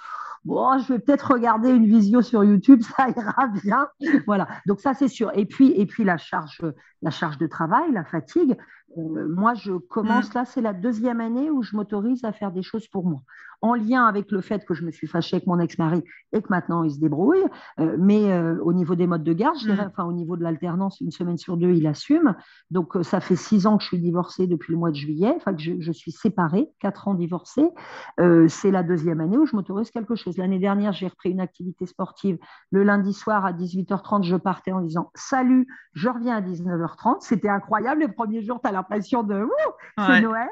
[0.48, 3.86] Bon, je vais peut-être regarder une visio sur YouTube, ça ira bien.
[4.26, 5.30] Voilà, donc ça c'est sûr.
[5.34, 6.62] Et puis, et puis la, charge,
[7.02, 8.56] la charge de travail, la fatigue.
[8.96, 10.34] Euh, moi, je commence mm.
[10.34, 13.20] là, c'est la deuxième année où je m'autorise à faire des choses pour moi
[13.60, 16.46] en lien avec le fait que je me suis fâchée avec mon ex-mari et que
[16.48, 17.44] maintenant il se débrouille.
[17.80, 19.88] Euh, mais euh, au niveau des modes de garde, je dirais, mm.
[19.88, 22.36] enfin au niveau de l'alternance, une semaine sur deux, il assume.
[22.70, 25.54] Donc ça fait six ans que je suis divorcée depuis le mois de juillet, enfin
[25.54, 27.68] que je, suis séparée, quatre ans divorcée.
[28.48, 30.37] c'est la deuxième année où je m'autorise quelque chose.
[30.38, 32.38] L'année dernière, j'ai repris une activité sportive.
[32.70, 37.18] Le lundi soir à 18h30, je partais en disant salut, je reviens à 19h30.
[37.20, 38.02] C'était incroyable.
[38.02, 39.46] Le premier jour, tu as l'impression de
[39.98, 40.48] c'est Noël.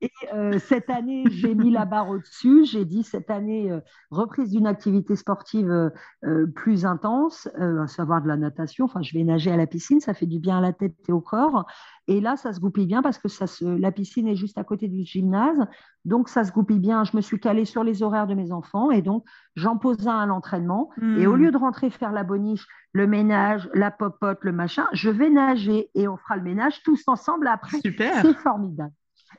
[0.00, 0.10] Et
[0.58, 2.18] cette année, j'ai mis la barre au
[2.64, 5.90] j'ai dit cette année, euh, reprise d'une activité sportive euh,
[6.24, 8.84] euh, plus intense, à savoir de la natation.
[8.84, 11.12] Enfin, je vais nager à la piscine, ça fait du bien à la tête et
[11.12, 11.66] au corps.
[12.10, 14.64] Et là, ça se goupille bien parce que ça se, la piscine est juste à
[14.64, 15.64] côté du gymnase.
[16.04, 17.04] Donc, ça se goupille bien.
[17.04, 20.18] Je me suis calée sur les horaires de mes enfants et donc, j'en pose un
[20.18, 20.90] à l'entraînement.
[21.18, 21.40] Et au hmm.
[21.40, 25.88] lieu de rentrer faire la boniche, le ménage, la popote, le machin, je vais nager
[25.94, 27.78] et on fera le ménage tous ensemble après.
[27.78, 28.20] Super.
[28.22, 28.92] C'est formidable.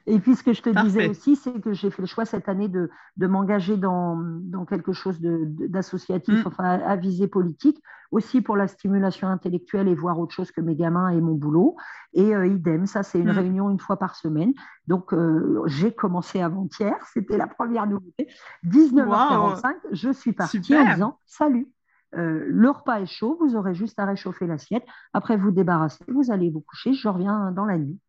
[0.07, 2.49] Et puis, ce que je te disais aussi, c'est que j'ai fait le choix cette
[2.49, 6.47] année de, de m'engager dans, dans, quelque chose d'associatif, mm.
[6.47, 7.81] enfin, à, visée politique,
[8.11, 11.75] aussi pour la stimulation intellectuelle et voir autre chose que mes gamins et mon boulot.
[12.13, 13.37] Et euh, idem, ça, c'est une mm.
[13.37, 14.53] réunion une fois par semaine.
[14.87, 18.27] Donc, euh, j'ai commencé avant-hier, c'était la première nouveauté.
[18.65, 21.67] 19h45, je suis partie en disant Salut,
[22.15, 24.85] euh, le repas est chaud, vous aurez juste à réchauffer l'assiette.
[25.13, 26.93] Après, vous débarrassez, vous allez vous coucher.
[26.93, 27.99] Je reviens dans la nuit.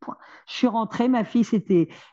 [0.47, 1.47] Je suis rentrée, ma fille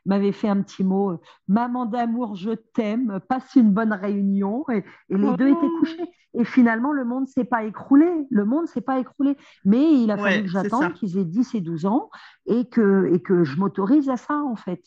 [0.05, 4.65] m'avait fait un petit mot Maman d'amour, je t'aime, passe une bonne réunion.
[4.69, 5.79] Et, les deux étaient oh.
[5.79, 6.05] couchés.
[6.35, 8.07] Et finalement, le monde ne s'est pas écroulé.
[8.29, 9.35] Le monde s'est pas écroulé.
[9.65, 12.09] Mais il a fallu que j'attende qu'ils aient 10 et 12 ans
[12.45, 14.83] et que, et que je m'autorise à ça, en fait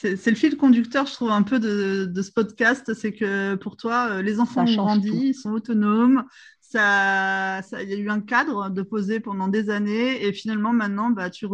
[0.00, 2.94] c'est le fil conducteur, je trouve, un peu de, ce podcast.
[2.94, 6.24] C'est que pour toi, euh, les enfants ont grandi, ils sont autonomes.
[6.70, 10.74] Ça, ça, il y a eu un cadre de poser pendant des années et finalement
[10.74, 11.46] maintenant, bah, tu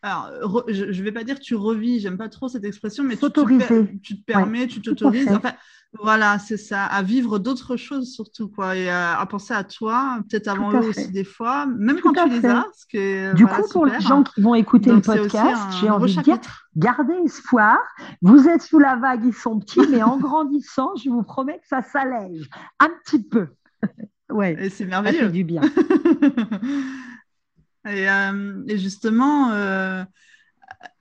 [0.00, 3.26] Alors, je ne vais pas dire tu revis, j'aime pas trop cette expression, mais tu,
[4.02, 5.28] tu, te permets, tu t'autorises.
[5.28, 5.52] Enfin,
[6.00, 10.48] voilà, c'est ça, à vivre d'autres choses surtout, quoi, et à, penser à toi, peut-être
[10.48, 13.34] avant eux aussi des fois, même quand tu les as.
[13.34, 16.38] du coup, pour les gens qui vont écouter le podcast, j'ai envie de dire,
[16.74, 17.78] gardez espoir.
[18.22, 21.68] Vous êtes sous la vague, ils sont petits, mais en grandissant, je vous promets que
[21.68, 22.48] ça s'allège
[22.80, 23.48] un petit peu.
[24.32, 25.18] Ouais, c'est merveilleux.
[25.18, 25.62] Ça fait du bien.
[27.86, 29.50] et, euh, et, justement.
[29.52, 30.04] Euh,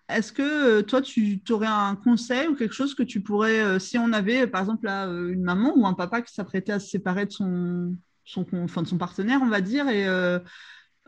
[0.09, 3.97] est-ce que euh, toi, tu aurais un conseil ou quelque chose que tu pourrais, si
[3.97, 7.25] on avait par exemple euh, une maman ou un papa qui s'apprêtait à se séparer
[7.25, 10.05] de son, son, de son partenaire, on va dire, et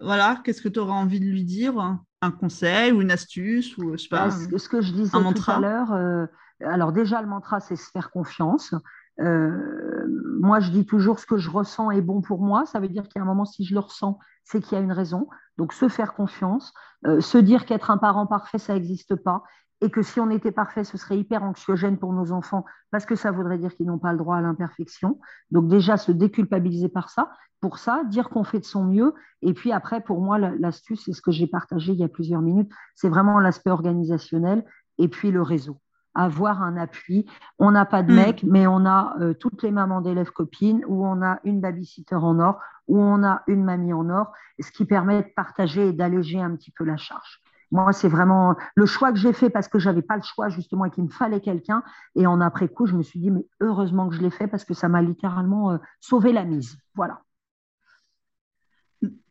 [0.01, 1.97] voilà, qu'est-ce que tu aurais envie de lui dire?
[2.21, 5.51] Un conseil ou une astuce ou je sais pas, bah, Ce que je disais tout
[5.51, 6.27] à l'heure,
[6.61, 8.73] alors déjà le mantra, c'est se faire confiance.
[9.19, 12.65] Moi, je dis toujours ce que je ressens est bon pour moi.
[12.65, 14.91] Ça veut dire a un moment, si je le ressens, c'est qu'il y a une
[14.91, 15.27] raison.
[15.57, 16.73] Donc, se faire confiance,
[17.07, 19.43] euh, se dire qu'être un parent parfait, ça n'existe pas,
[19.81, 23.15] et que si on était parfait, ce serait hyper anxiogène pour nos enfants, parce que
[23.15, 25.19] ça voudrait dire qu'ils n'ont pas le droit à l'imperfection.
[25.51, 29.13] Donc, déjà, se déculpabiliser par ça, pour ça, dire qu'on fait de son mieux.
[29.41, 32.41] Et puis après, pour moi, l'astuce, c'est ce que j'ai partagé il y a plusieurs
[32.41, 34.65] minutes, c'est vraiment l'aspect organisationnel
[34.97, 35.79] et puis le réseau
[36.15, 37.25] avoir un appui.
[37.59, 38.15] On n'a pas de mm.
[38.15, 42.15] mec, mais on a euh, toutes les mamans d'élèves copines, ou on a une babysitter
[42.15, 45.93] en or, ou on a une mamie en or, ce qui permet de partager et
[45.93, 47.41] d'alléger un petit peu la charge.
[47.71, 50.85] Moi, c'est vraiment le choix que j'ai fait parce que j'avais pas le choix justement
[50.85, 51.81] et qu'il me fallait quelqu'un.
[52.15, 54.63] Et en après coup, je me suis dit mais heureusement que je l'ai fait parce
[54.63, 56.77] que ça m'a littéralement euh, sauvé la mise.
[56.93, 57.21] Voilà.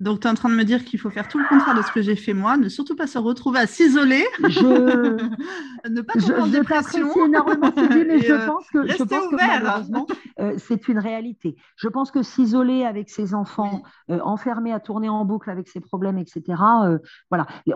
[0.02, 1.82] Donc, tu es en train de me dire qu'il faut faire tout le contraire de
[1.82, 5.16] ce que j'ai fait moi, ne surtout pas se retrouver à s'isoler, je...
[5.88, 7.08] ne pas tomber en dépression.
[7.24, 10.08] énormément, mais je euh, pense que, je pense que malheureusement,
[10.40, 11.54] euh, c'est une réalité.
[11.76, 15.78] Je pense que s'isoler avec ses enfants, euh, enfermés à tourner en boucle avec ses
[15.78, 16.42] problèmes, etc.,
[17.30, 17.46] voilà.
[17.66, 17.74] Il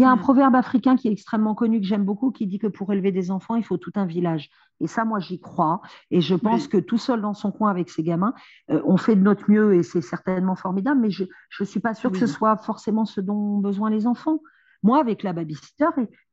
[0.00, 0.20] y a un mm.
[0.20, 3.32] proverbe africain qui est extrêmement connu, que j'aime beaucoup, qui dit que pour élever des
[3.32, 4.50] enfants, il faut tout un village.
[4.80, 5.80] Et ça, moi, j'y crois.
[6.12, 8.34] Et je pense que tout seul dans son coin avec ses gamins,
[8.68, 11.24] on fait de notre mieux et c'est certainement formidable, mais je
[11.56, 14.42] je ne suis pas sûre que ce soit forcément ce dont ont besoin les enfants.
[14.82, 15.88] Moi, avec la babysitter,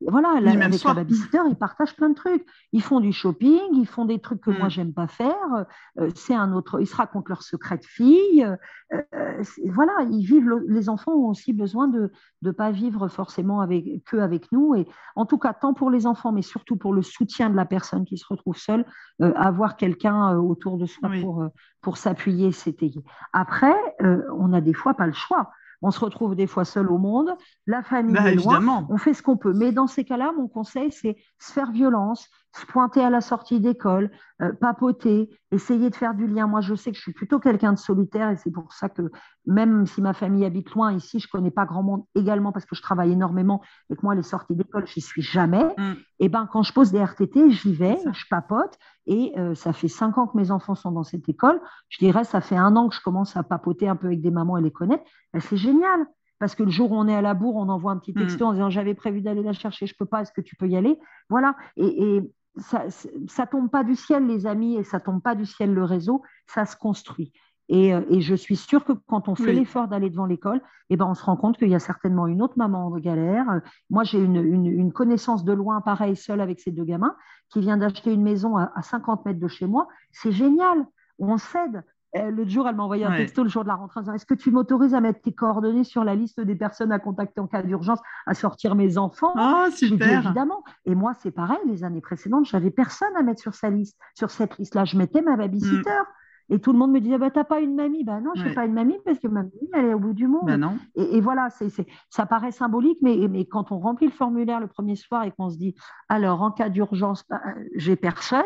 [0.07, 2.45] voilà, avec la babysitter, ils partagent plein de trucs.
[2.71, 5.65] Ils font du shopping, ils font des trucs que moi, moi, j'aime pas faire.
[5.99, 6.79] Euh, c'est un autre.
[6.79, 8.45] Ils se racontent leurs secrets de filles.
[8.93, 10.49] Euh, euh, voilà, ils vivent.
[10.67, 14.75] les enfants ont aussi besoin de ne pas vivre forcément avec, que avec nous.
[14.75, 17.65] Et en tout cas, tant pour les enfants, mais surtout pour le soutien de la
[17.65, 18.85] personne qui se retrouve seule,
[19.19, 21.45] avoir quelqu'un autour de soi pour,
[21.81, 23.03] pour s'appuyer, s'étayer.
[23.33, 25.51] Après, on a des fois pas le choix
[25.83, 27.35] on se retrouve des fois seul au monde,
[27.67, 29.53] la famille bah, est loin, on fait ce qu'on peut.
[29.53, 33.59] Mais dans ces cas-là, mon conseil, c'est se faire violence, se pointer à la sortie
[33.59, 36.45] d'école, euh, papoter, essayer de faire du lien.
[36.45, 39.11] Moi, je sais que je suis plutôt quelqu'un de solitaire et c'est pour ça que
[39.45, 42.65] même si ma famille habite loin, ici, je ne connais pas grand monde également parce
[42.65, 45.63] que je travaille énormément et que moi, les sorties d'école, je n'y suis jamais.
[45.77, 45.93] Mm.
[46.19, 48.77] Et ben, quand je pose des RTT, j'y vais, je papote
[49.07, 51.59] et euh, ça fait cinq ans que mes enfants sont dans cette école.
[51.89, 54.31] Je dirais, ça fait un an que je commence à papoter un peu avec des
[54.31, 55.03] mamans et les connaître.
[55.33, 56.05] Ben, c'est génial.
[56.39, 58.43] Parce que le jour où on est à la bourre, on envoie un petit texto
[58.43, 58.47] mm.
[58.49, 60.67] en disant j'avais prévu d'aller la chercher, je ne peux pas, est-ce que tu peux
[60.67, 60.99] y aller?
[61.29, 61.55] Voilà.
[61.77, 62.19] Et,
[62.57, 65.83] ça, ne tombe pas du ciel, les amis, et ça tombe pas du ciel, le
[65.83, 67.33] réseau, ça se construit.
[67.69, 71.05] Et, euh, je suis sûre que quand on fait l'effort d'aller devant l'école, eh ben,
[71.05, 73.61] on se rend compte qu'il y a certainement une autre maman en galère.
[73.89, 77.15] Moi, j'ai une, connaissance de loin, pareil, seule avec ses deux gamins,
[77.49, 79.87] qui vient d'acheter une maison à, à 50 mètres de chez moi.
[80.11, 80.85] C'est génial,
[81.19, 81.83] on s'aide
[82.15, 84.25] L'autre jour, elle m'a envoyé un texto le jour de la rentrée en disant Est-ce
[84.25, 87.47] que tu m'autorises à mettre tes coordonnées sur la liste des personnes à contacter en
[87.47, 89.33] cas d'urgence, à sortir mes enfants?
[89.35, 90.63] Oh, super dit, Évidemment.
[90.85, 93.97] Et moi, c'est pareil, les années précédentes, je n'avais personne à mettre sur sa liste.
[94.13, 95.89] Sur cette liste-là, je mettais ma babysitter.
[95.89, 96.23] Mm.
[96.49, 98.03] Et tout le monde me disait, bah, t'as pas une mamie.
[98.03, 100.13] Ben non, je n'ai pas une mamie parce que ma mamie, elle est au bout
[100.13, 100.49] du monde.
[100.51, 100.77] Non.
[100.95, 101.69] Et, voilà, c'est,
[102.09, 105.49] ça paraît symbolique, mais, mais quand on remplit le formulaire le premier soir et qu'on
[105.49, 105.73] se dit,
[106.09, 107.39] alors en cas d'urgence, ben,
[107.75, 108.43] j'ai personne,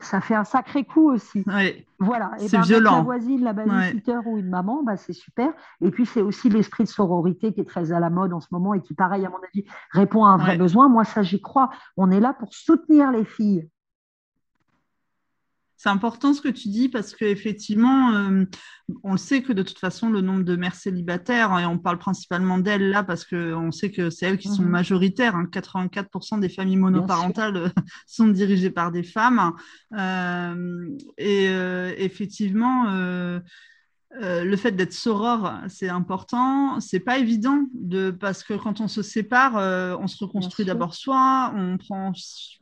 [0.00, 1.44] ça fait un sacré coup aussi.
[1.98, 2.32] Voilà.
[2.38, 2.96] C'est ben, violent.
[2.98, 5.52] La voisine, la babysitter ou une maman, ben, c'est super.
[5.80, 8.48] Et puis, c'est aussi l'esprit de sororité qui est très à la mode en ce
[8.52, 10.88] moment et qui, pareil, à mon avis, répond à un vrai besoin.
[10.88, 11.70] Moi, ça, j'y crois.
[11.96, 13.68] On est là pour soutenir les filles
[15.78, 18.44] c'est important ce que tu dis parce qu'effectivement, euh,
[19.04, 21.98] on le sait que de toute façon, le nombre de mères célibataires, et on parle
[21.98, 24.70] principalement d'elles là parce qu'on sait que c'est elles qui sont mhm.
[24.70, 27.68] majoritaires, 84% hein, des familles monoparentales euh,
[28.06, 29.52] sont dirigées par des femmes.
[29.96, 31.46] Euh, et
[31.98, 32.86] effectivement,
[34.16, 36.80] euh, le fait d'être soror, c'est important.
[36.80, 40.94] C'est pas évident de parce que quand on se sépare, euh, on se reconstruit d'abord
[40.94, 42.12] soi, on prend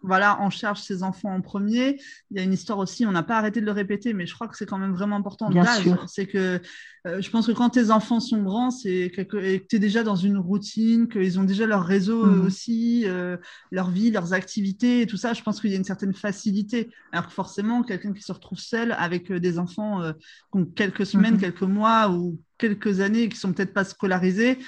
[0.03, 2.01] voilà en charge ses enfants en premier.
[2.33, 4.35] Il y a une histoire aussi, on n'a pas arrêté de le répéter, mais je
[4.35, 5.49] crois que c'est quand même vraiment important.
[6.09, 6.61] C'est que
[7.07, 10.17] euh, je pense que quand tes enfants sont grands, c'est que tu es déjà dans
[10.17, 12.45] une routine, qu'ils ont déjà leur réseau mmh.
[12.45, 13.07] aussi,
[13.71, 15.33] leur vie, leurs activités et tout ça.
[15.33, 16.91] Je pense qu'il y a une certaine facilité.
[17.13, 20.03] Alors que forcément, quelqu'un qui se retrouve seul avec des enfants
[20.53, 21.41] qui ont quelques semaines Mhm.
[21.41, 24.59] quelques mois ou quelques années qui sont peut-être pas scolarisés,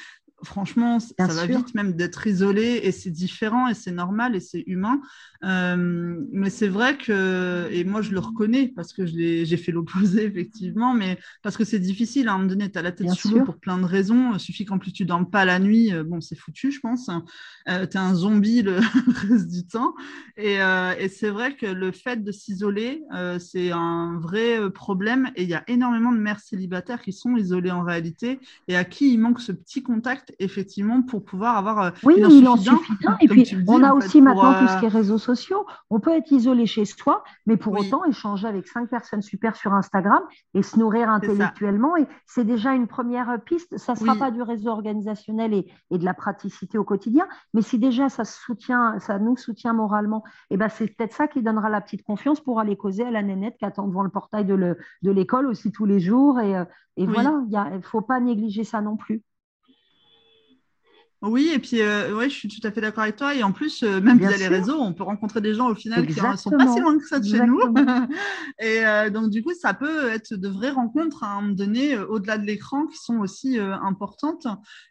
[0.42, 4.62] franchement, ça va vite même d'être isolé et c'est différent et c'est normal et c'est
[4.66, 5.00] humain.
[5.44, 10.24] Euh, mais c'est vrai que, et moi je le reconnais parce que j'ai fait l'opposé
[10.26, 13.30] effectivement, mais parce que c'est difficile à un moment donné, tu as la tête sous
[13.30, 14.34] l'eau pour plein de raisons.
[14.34, 17.08] Il suffit qu'en plus tu dormes pas la nuit, euh, bon, c'est foutu, je pense.
[17.68, 18.78] Euh, tu es un zombie le
[19.28, 19.94] reste du temps.
[20.36, 23.02] Et, euh, et c'est vrai que le fait de s'isoler,
[23.38, 27.70] c'est un vrai problème et il y a énormément de mères célibataires qui sont isolées
[27.70, 31.92] en réalité et à qui il manque ce petit contact effectivement pour pouvoir avoir.
[32.02, 35.18] oui, il en suffit Et puis, on a aussi maintenant tout ce qui est réseaux
[35.18, 35.66] sociaux.
[35.90, 39.72] On peut être isolé chez soi, mais pour autant échanger avec cinq personnes super sur
[39.72, 40.22] Instagram
[40.54, 41.96] et se nourrir intellectuellement.
[41.96, 43.76] Et c'est déjà une première piste.
[43.78, 47.78] Ça ne sera pas du réseau organisationnel et, de la praticité au quotidien, mais si
[47.78, 51.68] déjà ça, soutient, ça nous soutient moralement, et eh ben c'est peut-être ça qui donnera
[51.68, 54.76] la petite confiance pour aller causer à la nénette qui attend devant le portail de
[55.02, 56.38] l'école aussi tous les jours.
[56.40, 56.64] Et, euh,
[56.96, 59.22] et voilà, il ne faut pas négliger ça non plus.
[61.20, 63.34] Oui, et puis euh, ouais, je suis tout à fait d'accord avec toi.
[63.34, 66.06] Et en plus, euh, même via les réseaux, on peut rencontrer des gens au final
[66.06, 67.60] qui ne sont pas si loin que ça de chez nous.
[68.60, 71.98] et euh, donc, du coup, ça peut être de vraies rencontres à un moment donné,
[71.98, 74.46] au-delà de l'écran, qui sont aussi importantes.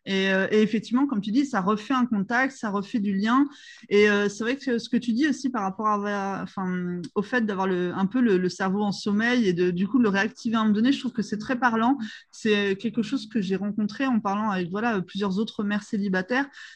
[0.05, 3.45] Et, et, effectivement, comme tu dis, ça refait un contact, ça refait du lien.
[3.88, 7.45] Et c'est vrai que ce que tu dis aussi par rapport à, enfin, au fait
[7.45, 10.59] d'avoir un peu le, cerveau en sommeil et de, du coup de le réactiver à
[10.59, 11.97] un moment donné, je trouve que c'est très parlant.
[12.32, 16.16] C'est quelque chose que j'ai rencontré en parlant avec voilà, plusieurs autres mères célibataires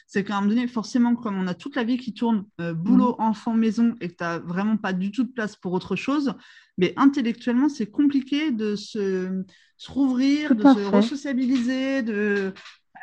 [0.06, 2.74] c'est qu'à un moment donné, forcément, comme on a toute la vie qui tourne, euh,
[2.74, 3.22] boulot, mmh.
[3.22, 6.34] enfant, maison, et que tu n'as vraiment pas du tout de place pour autre chose,
[6.78, 9.44] mais intellectuellement, c'est compliqué de se,
[9.88, 12.54] rouvrir, de se resociabiliser, de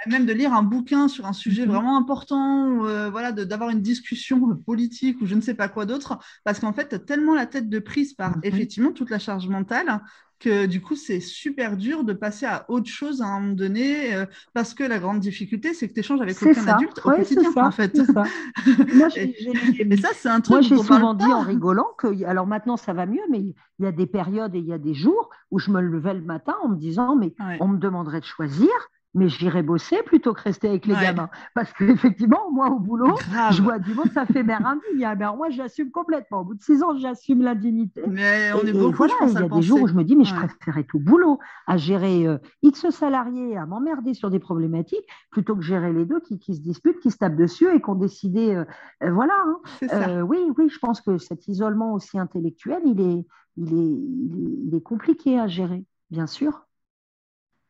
[0.07, 1.69] même de lire un bouquin sur un sujet mmh.
[1.69, 6.19] vraiment important, euh, voilà, d'avoir une discussion politique ou je ne sais pas quoi d'autre,
[6.43, 8.41] parce qu'en fait, tu as tellement la tête de prise par mmh.
[8.43, 10.01] effectivement toute la charge mentale
[10.39, 14.13] que du coup, c'est super dur de passer à autre chose à un moment donné,
[14.15, 17.51] euh, parce que la grande difficulté, c'est que tu échanges avec aucun adulte au quotidien,
[17.57, 17.95] en fait.
[17.97, 18.23] Ça.
[18.93, 22.77] Moi, et, ça, c'est un truc Moi, j'ai souvent dit en rigolant que, alors maintenant,
[22.77, 25.29] ça va mieux, mais il y a des périodes et il y a des jours
[25.51, 28.69] où je me levais le matin en me disant, mais on me demanderait de choisir
[29.13, 31.29] mais j'irai bosser plutôt que rester avec les gamins.
[31.55, 33.15] Parce qu'effectivement, moi, au boulot,
[33.51, 35.05] je vois du monde, ça fait mère indigne.
[35.05, 36.41] Alors moi, j'assume complètement.
[36.41, 38.03] Au bout de six ans, j'assume l'indignité.
[38.07, 40.25] Mais on est beaucoup, voilà, Il y a des jours où je me dis, mais
[40.25, 40.35] je
[40.77, 45.61] être au boulot, à gérer euh, X salariés, à m'emmerder sur des problématiques, plutôt que
[45.61, 48.55] gérer les deux qui, qui, se disputent, qui se tapent dessus et qui ont décidé.
[48.55, 48.65] Euh,
[49.03, 49.33] euh, voilà.
[49.81, 50.21] Hein.
[50.23, 53.25] oui, oui, je pense que cet isolement aussi intellectuel, il est,
[53.57, 56.68] il est, il est compliqué à gérer, bien sûr.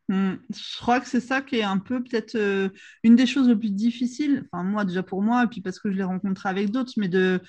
[0.10, 0.38] Hmm.
[0.50, 2.70] Je crois que c'est ça qui est un peu peut-être euh,
[3.04, 5.96] une des choses les plus difficiles, enfin moi déjà pour moi, puis parce que je
[5.98, 7.40] l'ai rencontré avec d'autres, mais de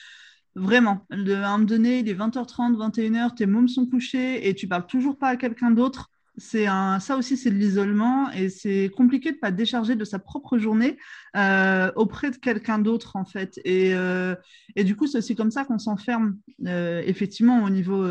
[0.55, 4.55] vraiment, de, à un moment donné, il est 20h30, 21h, tes mômes sont couchés et
[4.55, 6.11] tu parles toujours pas à quelqu'un d'autre
[6.41, 10.05] c'est un, ça aussi, c'est de l'isolement et c'est compliqué de ne pas décharger de
[10.05, 10.97] sa propre journée
[11.37, 13.61] euh, auprès de quelqu'un d'autre, en fait.
[13.65, 14.35] Et, euh,
[14.75, 18.05] et, du coup, c'est aussi comme ça qu'on s'enferme, euh, effectivement, au niveau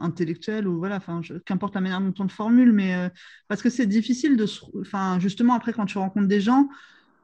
[0.00, 0.98] intellectuel ou voilà,
[1.44, 3.10] qu'importe la manière dont on le formule, mais
[3.48, 4.46] parce que c'est difficile de,
[4.80, 6.68] enfin, justement, après, quand tu rencontres des gens,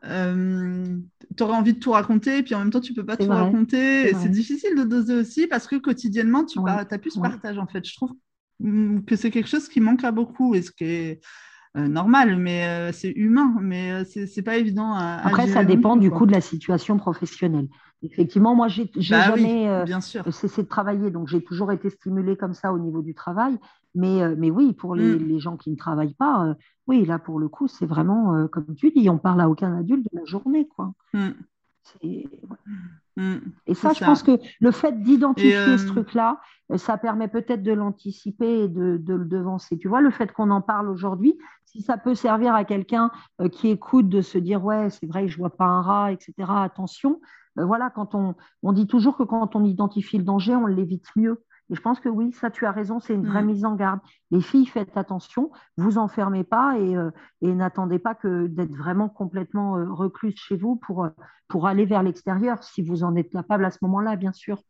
[0.03, 0.09] tu
[1.43, 4.13] aurais envie de tout raconter, et puis en même temps, tu peux pas tout raconter.
[4.15, 7.89] C'est difficile de doser aussi parce que quotidiennement, tu as plus ce partage, en fait,
[7.89, 8.13] je trouve
[9.07, 11.21] que c'est quelque chose qui manque à beaucoup et ce qui est
[11.77, 15.95] euh, normal, mais euh, c'est humain, mais euh, c'est pas évident à, Après, ça dépend
[15.95, 17.69] du coup de la situation professionnelle.
[18.03, 20.33] Effectivement, moi, j'ai bah jamais sûr.
[20.33, 23.57] cessé de travailler, donc j'ai toujours été stimulée comme ça au niveau du travail.
[23.95, 25.29] Mais, mais oui, pour les, mm.
[25.29, 26.57] les, gens qui ne travaillent pas,
[26.89, 30.05] oui, là, pour le coup, c'est vraiment, comme tu dis, on parle à aucun adulte
[30.13, 30.93] de la journée, quoi.
[31.15, 31.31] Mm.
[33.17, 33.37] Mm.
[33.67, 36.41] Et ça, je pense que le fait d'identifier ce truc-là,
[36.77, 39.77] ça permet peut-être de l'anticiper et de, de, le devancer.
[39.77, 41.37] Tu vois, le fait qu'on en parle aujourd'hui,
[41.73, 43.11] si ça peut servir à quelqu'un
[43.41, 46.33] euh, qui écoute de se dire ouais c'est vrai je vois pas un rat etc
[46.49, 47.21] attention
[47.59, 51.07] euh, voilà quand on, on dit toujours que quand on identifie le danger on l'évite
[51.17, 53.47] mieux et je pense que oui ça tu as raison c'est une vraie mm.
[53.47, 54.01] mise en garde
[54.31, 57.11] les filles faites attention vous enfermez pas et, euh,
[57.43, 61.09] et n'attendez pas que d'être vraiment complètement recluse chez vous pour
[61.49, 64.63] pour aller vers l'extérieur si vous en êtes capable à ce moment-là bien sûr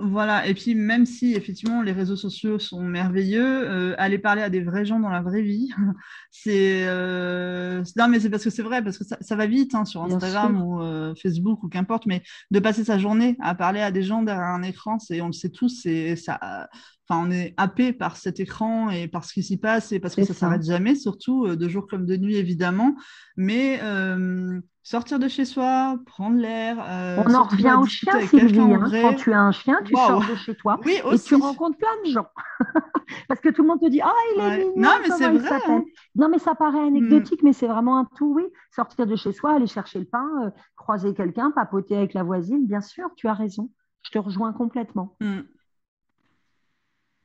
[0.00, 4.48] voilà, et puis même si effectivement les réseaux sociaux sont merveilleux, euh, aller parler à
[4.48, 5.70] des vrais gens dans la vraie vie,
[6.30, 7.82] c'est euh...
[7.96, 10.04] non mais c'est parce que c'est vrai parce que ça, ça va vite hein, sur
[10.04, 12.22] Instagram ou euh, Facebook ou qu'importe, mais
[12.52, 15.32] de passer sa journée à parler à des gens derrière un écran, c'est on le
[15.32, 16.68] sait tous, c'est ça
[17.08, 20.14] enfin, on est happé par cet écran et par ce qui s'y passe et parce
[20.14, 22.94] que ça, ne s'arrête jamais, surtout de jour comme de nuit, évidemment.
[23.36, 23.80] Mais
[24.88, 26.78] sortir de chez soi, prendre l'air.
[26.80, 28.58] Euh, on en revient au chien, Sylvie.
[28.58, 28.88] Hein.
[28.90, 32.10] Quand tu as un chien, tu sors de chez toi et tu rencontres plein de
[32.10, 32.26] gens.
[33.28, 34.72] parce que tout le monde te dit Ah, il est mignon.
[34.76, 35.60] Non, mais c'est vrai.
[35.68, 35.84] Hein.
[36.14, 37.46] Non, mais ça paraît anecdotique, mm.
[37.46, 38.44] mais c'est vraiment un tout, oui.
[38.74, 42.80] Sortir de chez soi, aller chercher le pain, croiser quelqu'un, papoter avec la voisine, bien
[42.80, 43.70] sûr, tu as raison.
[44.04, 45.18] Je te rejoins complètement.
[45.20, 45.40] Mm.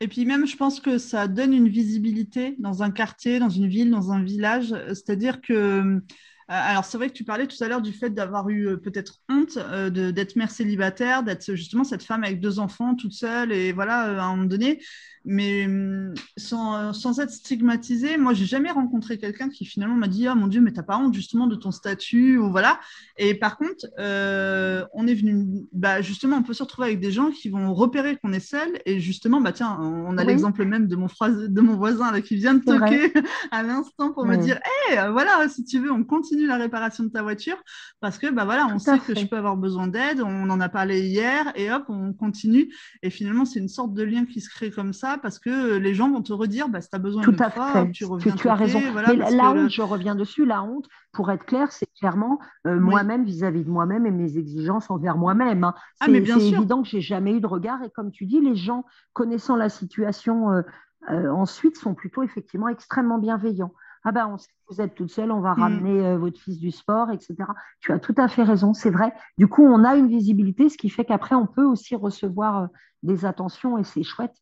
[0.02, 3.68] Et puis même, je pense que ça donne une visibilité dans un quartier, dans une
[3.68, 4.76] ville, dans un village.
[4.90, 6.02] C'est-à-dire que, euh,
[6.48, 9.22] alors c'est vrai que tu parlais tout à l'heure du fait d'avoir eu euh, peut-être
[9.30, 13.72] honte euh, d'être mère célibataire, d'être justement cette femme avec deux enfants toute seule et
[13.72, 14.80] voilà, à un moment donné.
[15.26, 20.28] Mais hum, sans, sans, être stigmatisé, moi, j'ai jamais rencontré quelqu'un qui finalement m'a dit
[20.28, 22.80] Ah mon Dieu, mais t'as pas honte justement de ton statut ou voilà.
[23.18, 27.12] Et par contre, euh, on est venu, bah, justement, on peut se retrouver avec des
[27.12, 30.88] gens qui vont repérer qu'on est seul et justement, bah tiens, on a l'exemple même
[30.88, 33.14] de mon, de mon voisin là, qui vient de toquer
[33.52, 37.10] à l'instant pour me dire Hé, voilà, si tu veux, on continue la réparation de
[37.10, 37.58] ta voiture
[38.00, 40.70] parce que bah voilà, on sait que je peux avoir besoin d'aide, on en a
[40.70, 42.74] parlé hier et hop, on continue.
[43.02, 45.94] Et finalement, c'est une sorte de lien qui se crée comme ça parce que les
[45.94, 47.92] gens vont te redire bah, si tu as besoin à fait.
[47.92, 48.36] tu reviens.
[48.36, 48.82] Tu, as raison.
[49.08, 53.24] Mais la honte, je reviens dessus, la honte, pour être clair, c'est clairement euh, moi-même
[53.24, 55.64] vis-à-vis de moi-même et mes exigences envers moi-même.
[55.64, 55.74] Hein.
[56.00, 58.86] Ah, c'est évident que j'ai jamais eu de regard et comme tu dis, les gens
[59.14, 60.62] connaissant la situation euh,
[61.10, 63.74] euh, ensuite sont plutôt effectivement extrêmement bienveillants.
[64.04, 65.62] Ah ben, on sait que vous êtes toute seule, on va mm.
[65.62, 67.36] ramener votre fils du sport, etc.
[67.80, 69.14] Tu as tout à fait raison, c'est vrai.
[69.38, 72.68] Du coup, on a une visibilité, ce qui fait qu'après, on peut aussi recevoir
[73.02, 74.36] des attentions et c'est chouette.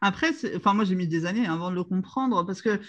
[0.00, 2.80] Après, enfin, moi, j'ai mis des années avant de le comprendre parce que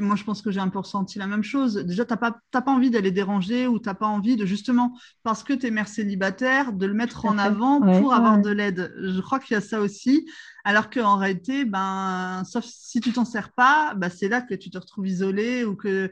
[0.00, 1.76] moi, je pense que j'ai un peu ressenti la même chose.
[1.76, 4.98] Déjà, tu n'as pas, pas envie d'aller déranger ou tu n'as pas envie de justement,
[5.22, 8.94] parce que tu es mère célibataire, de le mettre en avant pour avoir de l'aide.
[8.98, 10.28] Je crois qu'il y a ça aussi.
[10.64, 14.70] Alors qu'en réalité, ben, sauf si tu t'en sers pas, ben, c'est là que tu
[14.70, 16.10] te retrouves isolé ou que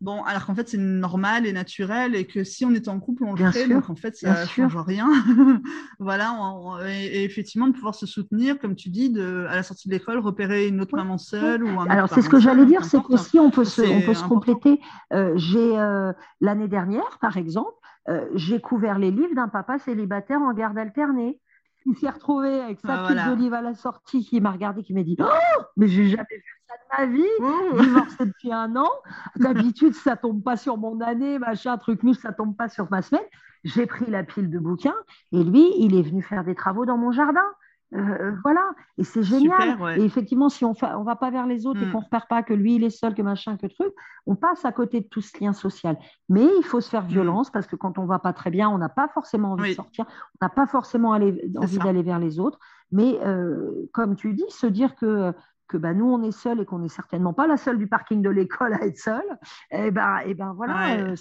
[0.00, 3.24] Bon, alors qu'en fait, c'est normal et naturel et que si on était en couple,
[3.24, 3.68] on le ferait.
[3.68, 5.06] Donc, en fait, ça ne change rien.
[5.98, 6.34] voilà.
[6.86, 10.18] et, effectivement, de pouvoir se soutenir, comme tu dis, de, à la sortie de l'école,
[10.18, 13.38] repérer une autre maman seule ou un Alors, c'est ce que j'allais dire, c'est qu'aussi,
[13.38, 14.80] on peut se, on peut se compléter.
[15.12, 17.76] Euh, j'ai, euh, l'année dernière, par exemple,
[18.08, 21.38] euh, j'ai couvert les livres d'un papa célibataire en garde alternée.
[21.86, 25.02] Il s'est retrouvé avec sa petite d'olive à la sortie, qui m'a regardé, qui m'a
[25.02, 26.39] dit Oh, mais j'ai jamais
[26.98, 27.24] ma vie,
[27.78, 28.90] divorcé depuis un an.
[29.36, 33.02] D'habitude, ça tombe pas sur mon année, machin, truc nous, ça tombe pas sur ma
[33.02, 33.24] semaine.
[33.64, 34.96] J'ai pris la pile de bouquins
[35.32, 37.44] et lui, il est venu faire des travaux dans mon jardin.
[37.92, 39.76] Euh, voilà, et c'est génial.
[39.98, 41.92] Et effectivement, si on ne va pas vers les autres et mm.
[41.92, 43.92] qu'on ne repère pas que lui, il est seul, que machin, que truc,
[44.26, 45.98] on passe à côté de tout ce lien social.
[46.28, 47.08] Mais il faut se faire mm.
[47.08, 49.70] violence parce que quand on ne va pas très bien, on n'a pas forcément envie
[49.70, 52.60] de sortir, on n'a pas forcément envie d'aller vers les autres.
[52.92, 55.32] Mais euh, comme tu dis, se dire que
[55.70, 58.22] que bah, nous, on est seuls et qu'on n'est certainement pas la seule du parking
[58.22, 59.38] de l'école à être seule,
[59.70, 61.14] et eh ben, et ben voilà, euh,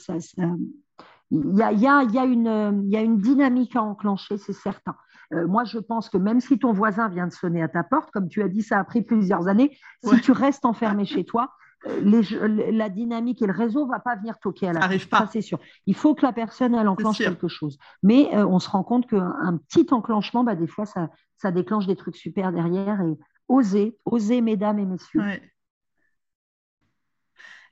[1.32, 4.54] il y, a, y, a, y, a une, y a une dynamique à enclencher, c'est
[4.54, 4.96] certain.
[5.32, 8.10] Euh, moi, je pense que même si ton voisin vient de sonner à ta porte,
[8.10, 11.52] comme tu as dit, ça a pris plusieurs années, si tu restes enfermé chez toi,
[11.88, 15.08] euh, les, la dynamique et le réseau ne va pas venir toquer à la porte.
[15.12, 15.60] Ça, c'est sûr.
[15.86, 17.78] Il faut que la personne, elle enclenche quelque chose.
[18.02, 21.96] Mais on se rend compte qu'un petit enclenchement, bah, des fois, ça, ça déclenche des
[21.96, 23.16] trucs super derrière et,
[23.50, 25.22] Osez, osez, mesdames et messieurs.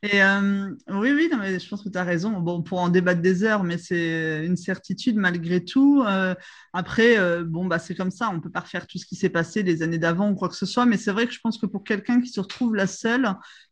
[0.04, 2.40] Et euh, oui, oui, je pense que tu as raison.
[2.40, 6.04] Bon, pour en débattre des heures, mais c'est une certitude malgré tout.
[6.06, 6.36] Euh,
[6.74, 8.30] après, euh, bon, bah, c'est comme ça.
[8.32, 10.56] On peut pas refaire tout ce qui s'est passé les années d'avant ou quoi que
[10.56, 10.86] ce soit.
[10.86, 13.28] Mais c'est vrai que je pense que pour quelqu'un qui se retrouve la seule,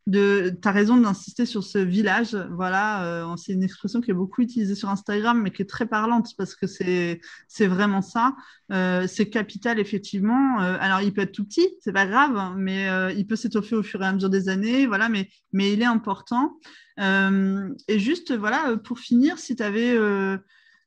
[0.06, 2.36] de, as raison d'insister sur ce village.
[2.52, 6.28] Voilà, c'est une expression qui est beaucoup utilisée sur Instagram, mais qui est très parlante
[6.38, 8.34] parce que c'est, c'est vraiment ça.
[8.70, 10.58] c'est capital, effectivement.
[10.58, 14.02] alors, il peut être tout petit, c'est pas grave, mais il peut s'étoffer au fur
[14.02, 14.86] et à mesure des années.
[14.86, 16.56] Voilà, mais, mais il est important
[17.00, 19.96] euh, et juste, voilà, pour finir, si tu avais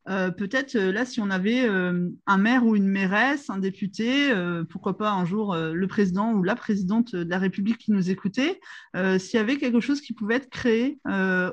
[0.09, 4.33] euh, euh, peut-être là, si on avait un maire ou une mairesse, un député,
[4.69, 8.59] pourquoi pas un jour le président ou la présidente de la République qui nous écoutait,
[8.95, 10.99] s'il y avait quelque chose qui pouvait être créé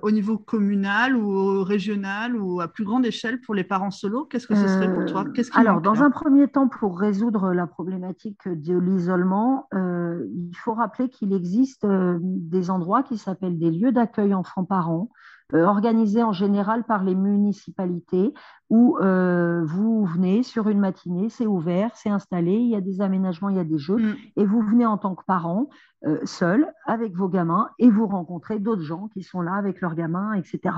[0.02, 4.46] au niveau communal ou régional ou à plus grande échelle pour les parents solo, qu'est-ce
[4.46, 5.24] que ce serait pour toi?
[5.54, 11.32] Alors, dans un premier temps, pour résoudre la problématique de l'isolement, il faut rappeler qu'il
[11.32, 15.08] existe des endroits qui s'appellent des lieux d'accueil enfants-parents
[15.54, 18.34] euh, organisé en général par les municipalités
[18.68, 23.00] où euh, vous venez sur une matinée, c'est ouvert, c'est installé, il y a des
[23.00, 24.16] aménagements, il y a des jeux, mm.
[24.38, 25.68] et vous venez en tant que parent,
[26.06, 29.94] euh, seul, avec vos gamins, et vous rencontrez d'autres gens qui sont là avec leurs
[29.94, 30.74] gamins, etc.,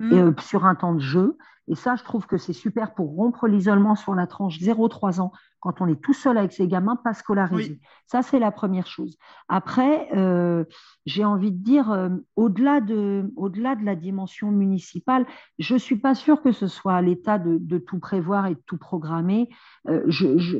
[0.00, 0.38] mm.
[0.40, 1.36] sur un temps de jeu.
[1.68, 5.32] Et ça, je trouve que c'est super pour rompre l'isolement sur la tranche 0-3 ans,
[5.60, 7.80] quand on est tout seul avec ses gamins, pas scolarisés.
[8.06, 9.18] Ça, c'est la première chose.
[9.48, 10.64] Après, euh,
[11.04, 15.26] j'ai envie de dire, euh, au-delà de, au de la dimension municipale,
[15.58, 18.62] je ne suis pas sûre que ce soit à l'État de, tout prévoir et de
[18.66, 19.50] tout programmer.
[19.88, 20.58] Euh, je,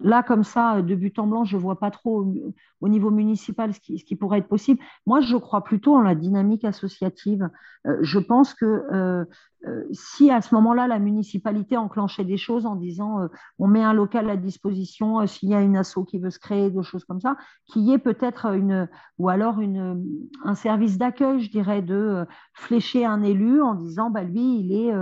[0.00, 2.24] là, comme ça, de but en blanc, je ne vois pas trop
[2.80, 4.80] au, niveau municipal ce qui, pourrait être possible.
[5.06, 7.48] Moi, je crois plutôt en la dynamique associative.
[7.86, 9.24] Euh, je pense que euh,
[9.66, 13.92] euh, si à ce moment-là, la municipalité enclenchait des choses en disant on met un
[13.92, 17.20] local à disposition, s'il y a une asso qui veut se créer, des choses comme
[17.20, 17.36] ça,
[17.66, 18.88] qu'il y ait peut-être une,
[19.18, 20.04] ou alors une,
[20.44, 24.92] un service d'accueil, je dirais, de flécher un élu en disant bah, lui, il est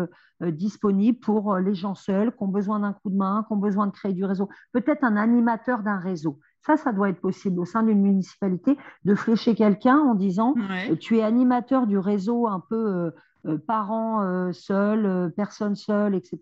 [0.41, 3.53] euh, disponible pour euh, les gens seuls qui ont besoin d'un coup de main, qui
[3.53, 4.49] ont besoin de créer du réseau.
[4.73, 6.39] Peut-être un animateur d'un réseau.
[6.65, 10.95] Ça, ça doit être possible au sein d'une municipalité de flécher quelqu'un en disant euh,
[10.95, 13.11] tu es animateur du réseau un peu
[13.57, 16.39] parents seuls, personnes seules, etc.,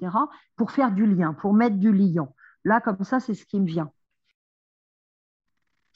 [0.56, 2.34] pour faire du lien, pour mettre du liant.
[2.64, 3.90] Là, comme ça, c'est ce qui me vient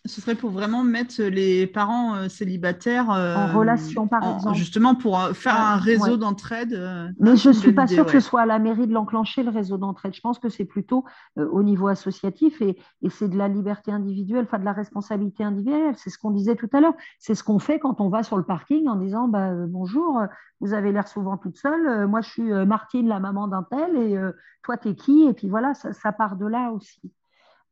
[0.07, 4.57] ce serait pour vraiment mettre les parents euh, célibataires euh, en relation, par exemple.
[4.57, 6.73] Justement, pour euh, faire un réseau d'entraide.
[7.19, 9.51] Mais je ne suis pas sûre que ce soit à la mairie de l'enclencher, le
[9.51, 10.15] réseau d'entraide.
[10.15, 11.05] Je pense que c'est plutôt
[11.37, 15.95] au niveau associatif et, et c'est de la liberté individuelle, enfin de la responsabilité individuelle.
[15.97, 16.95] C'est ce qu'on disait tout à l'heure.
[17.19, 20.23] C'est ce qu'on fait quand on va sur le parking en disant bah, Bonjour,
[20.61, 22.07] vous avez l'air souvent toute seule.
[22.07, 24.19] moi, je suis Martine, la maman d'un tel, et
[24.63, 25.27] toi, t'es qui?
[25.29, 27.13] Et puis voilà, ça part de là aussi.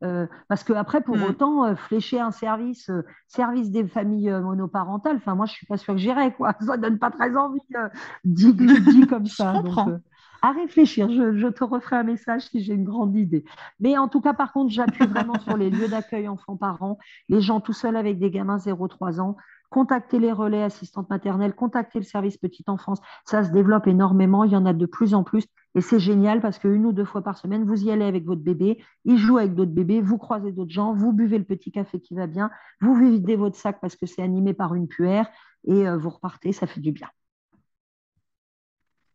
[0.05, 1.23] Euh, parce que après, pour mm.
[1.25, 5.77] autant, euh, flécher un service, euh, service des familles monoparentales, enfin moi, je suis pas
[5.77, 6.55] sûre que j'irai, quoi.
[6.61, 7.61] Ça donne pas très envie,
[8.25, 9.63] dit, dit, comme ça.
[9.63, 10.01] Donc,
[10.41, 11.11] à réfléchir.
[11.11, 13.45] Je, je, te referai un message si j'ai une grande idée.
[13.81, 17.61] Mais en tout cas, par contre, j'appuie vraiment sur les lieux d'accueil enfants-parents, les gens
[17.61, 19.37] tout seuls avec des gamins 0-3 ans
[19.71, 23.01] contactez les relais assistantes maternelles, contactez le service petite enfance.
[23.25, 25.45] Ça se développe énormément, il y en a de plus en plus.
[25.75, 28.41] Et c'est génial parce qu'une ou deux fois par semaine, vous y allez avec votre
[28.41, 32.01] bébé, il joue avec d'autres bébés, vous croisez d'autres gens, vous buvez le petit café
[32.01, 32.51] qui va bien,
[32.81, 35.29] vous videz votre sac parce que c'est animé par une puère
[35.64, 37.09] et euh, vous repartez, ça fait du bien.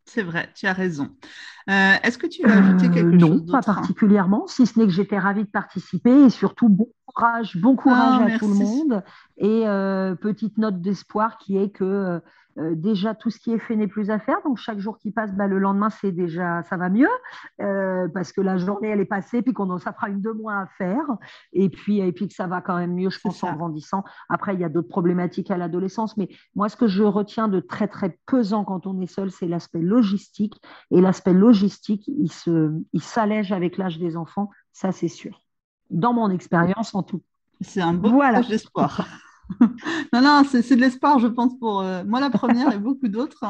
[0.05, 1.15] C'est vrai, tu as raison.
[1.69, 4.79] Euh, est-ce que tu veux ajouter quelque euh, chose d'autre Non, pas particulièrement, si ce
[4.79, 8.47] n'est que j'étais ravie de participer et surtout bon courage, bon courage ah, à tout
[8.47, 9.03] le monde.
[9.37, 9.63] Et
[10.21, 12.21] petite note d'espoir qui est que
[12.59, 14.37] euh, déjà, tout ce qui est fait n'est plus à faire.
[14.45, 17.09] Donc, chaque jour qui passe, bah, le lendemain, c'est déjà, ça va mieux
[17.61, 20.57] euh, parce que la journée, elle est passée, puis qu'on ça fera une deux mois
[20.59, 21.05] à faire.
[21.51, 24.03] Et puis, et puis que ça va quand même mieux, je pense, en grandissant.
[24.29, 26.15] Après, il y a d'autres problématiques à l'adolescence.
[26.17, 29.47] Mais moi, ce que je retiens de très, très pesant quand on est seul, c'est
[29.47, 30.61] l'aspect logistique.
[30.91, 34.49] Et l'aspect logistique, il, se, il s'allège avec l'âge des enfants.
[34.71, 35.41] Ça, c'est sûr.
[35.89, 37.21] Dans mon expérience, en tout.
[37.61, 38.41] C'est un beau voilà.
[38.41, 39.07] d'espoir.
[40.13, 43.43] non, non, c'est de l'espoir, je pense, pour euh, moi la première et beaucoup d'autres.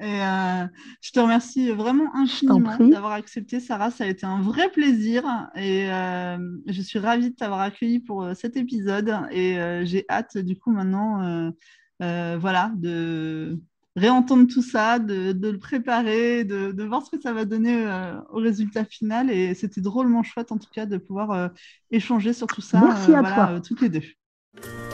[0.00, 0.64] Et euh,
[1.00, 3.90] je te remercie vraiment infiniment d'avoir accepté, Sarah.
[3.90, 5.24] Ça a été un vrai plaisir
[5.56, 9.12] et euh, je suis ravie de t'avoir accueilli pour cet épisode.
[9.32, 11.52] Et j'ai hâte, du coup, maintenant,
[11.98, 13.58] voilà, de
[13.96, 17.86] réentendre tout ça, de, le préparer, de, voir ce que ça va donner
[18.30, 19.30] au résultat final.
[19.30, 21.50] Et c'était drôlement chouette, en tout cas, de pouvoir
[21.90, 23.60] échanger sur tout ça, Merci à toi.
[23.60, 24.87] toutes les deux.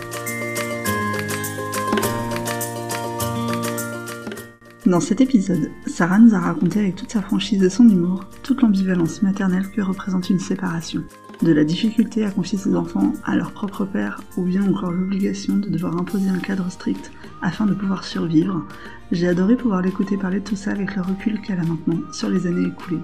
[4.86, 8.60] Dans cet épisode, Sarah nous a raconté avec toute sa franchise et son humour toute
[8.60, 11.02] l'ambivalence maternelle que représente une séparation.
[11.42, 15.56] de la difficulté à confier ses enfants à leur propre père ou bien encore l'obligation
[15.56, 17.10] de devoir imposer un cadre strict
[17.42, 18.62] afin de pouvoir survivre,
[19.10, 22.30] j'ai adoré pouvoir l'écouter parler de tout ça avec le recul qu'elle a maintenant sur
[22.30, 23.02] les années écoulées.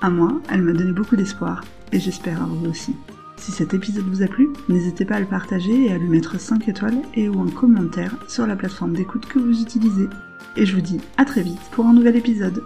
[0.00, 2.94] À moi, elle m'a donné beaucoup d'espoir et j'espère à vous aussi.
[3.42, 6.38] Si cet épisode vous a plu, n'hésitez pas à le partager et à lui mettre
[6.38, 10.08] 5 étoiles et ou un commentaire sur la plateforme d'écoute que vous utilisez.
[10.56, 12.62] Et je vous dis à très vite pour un nouvel épisode.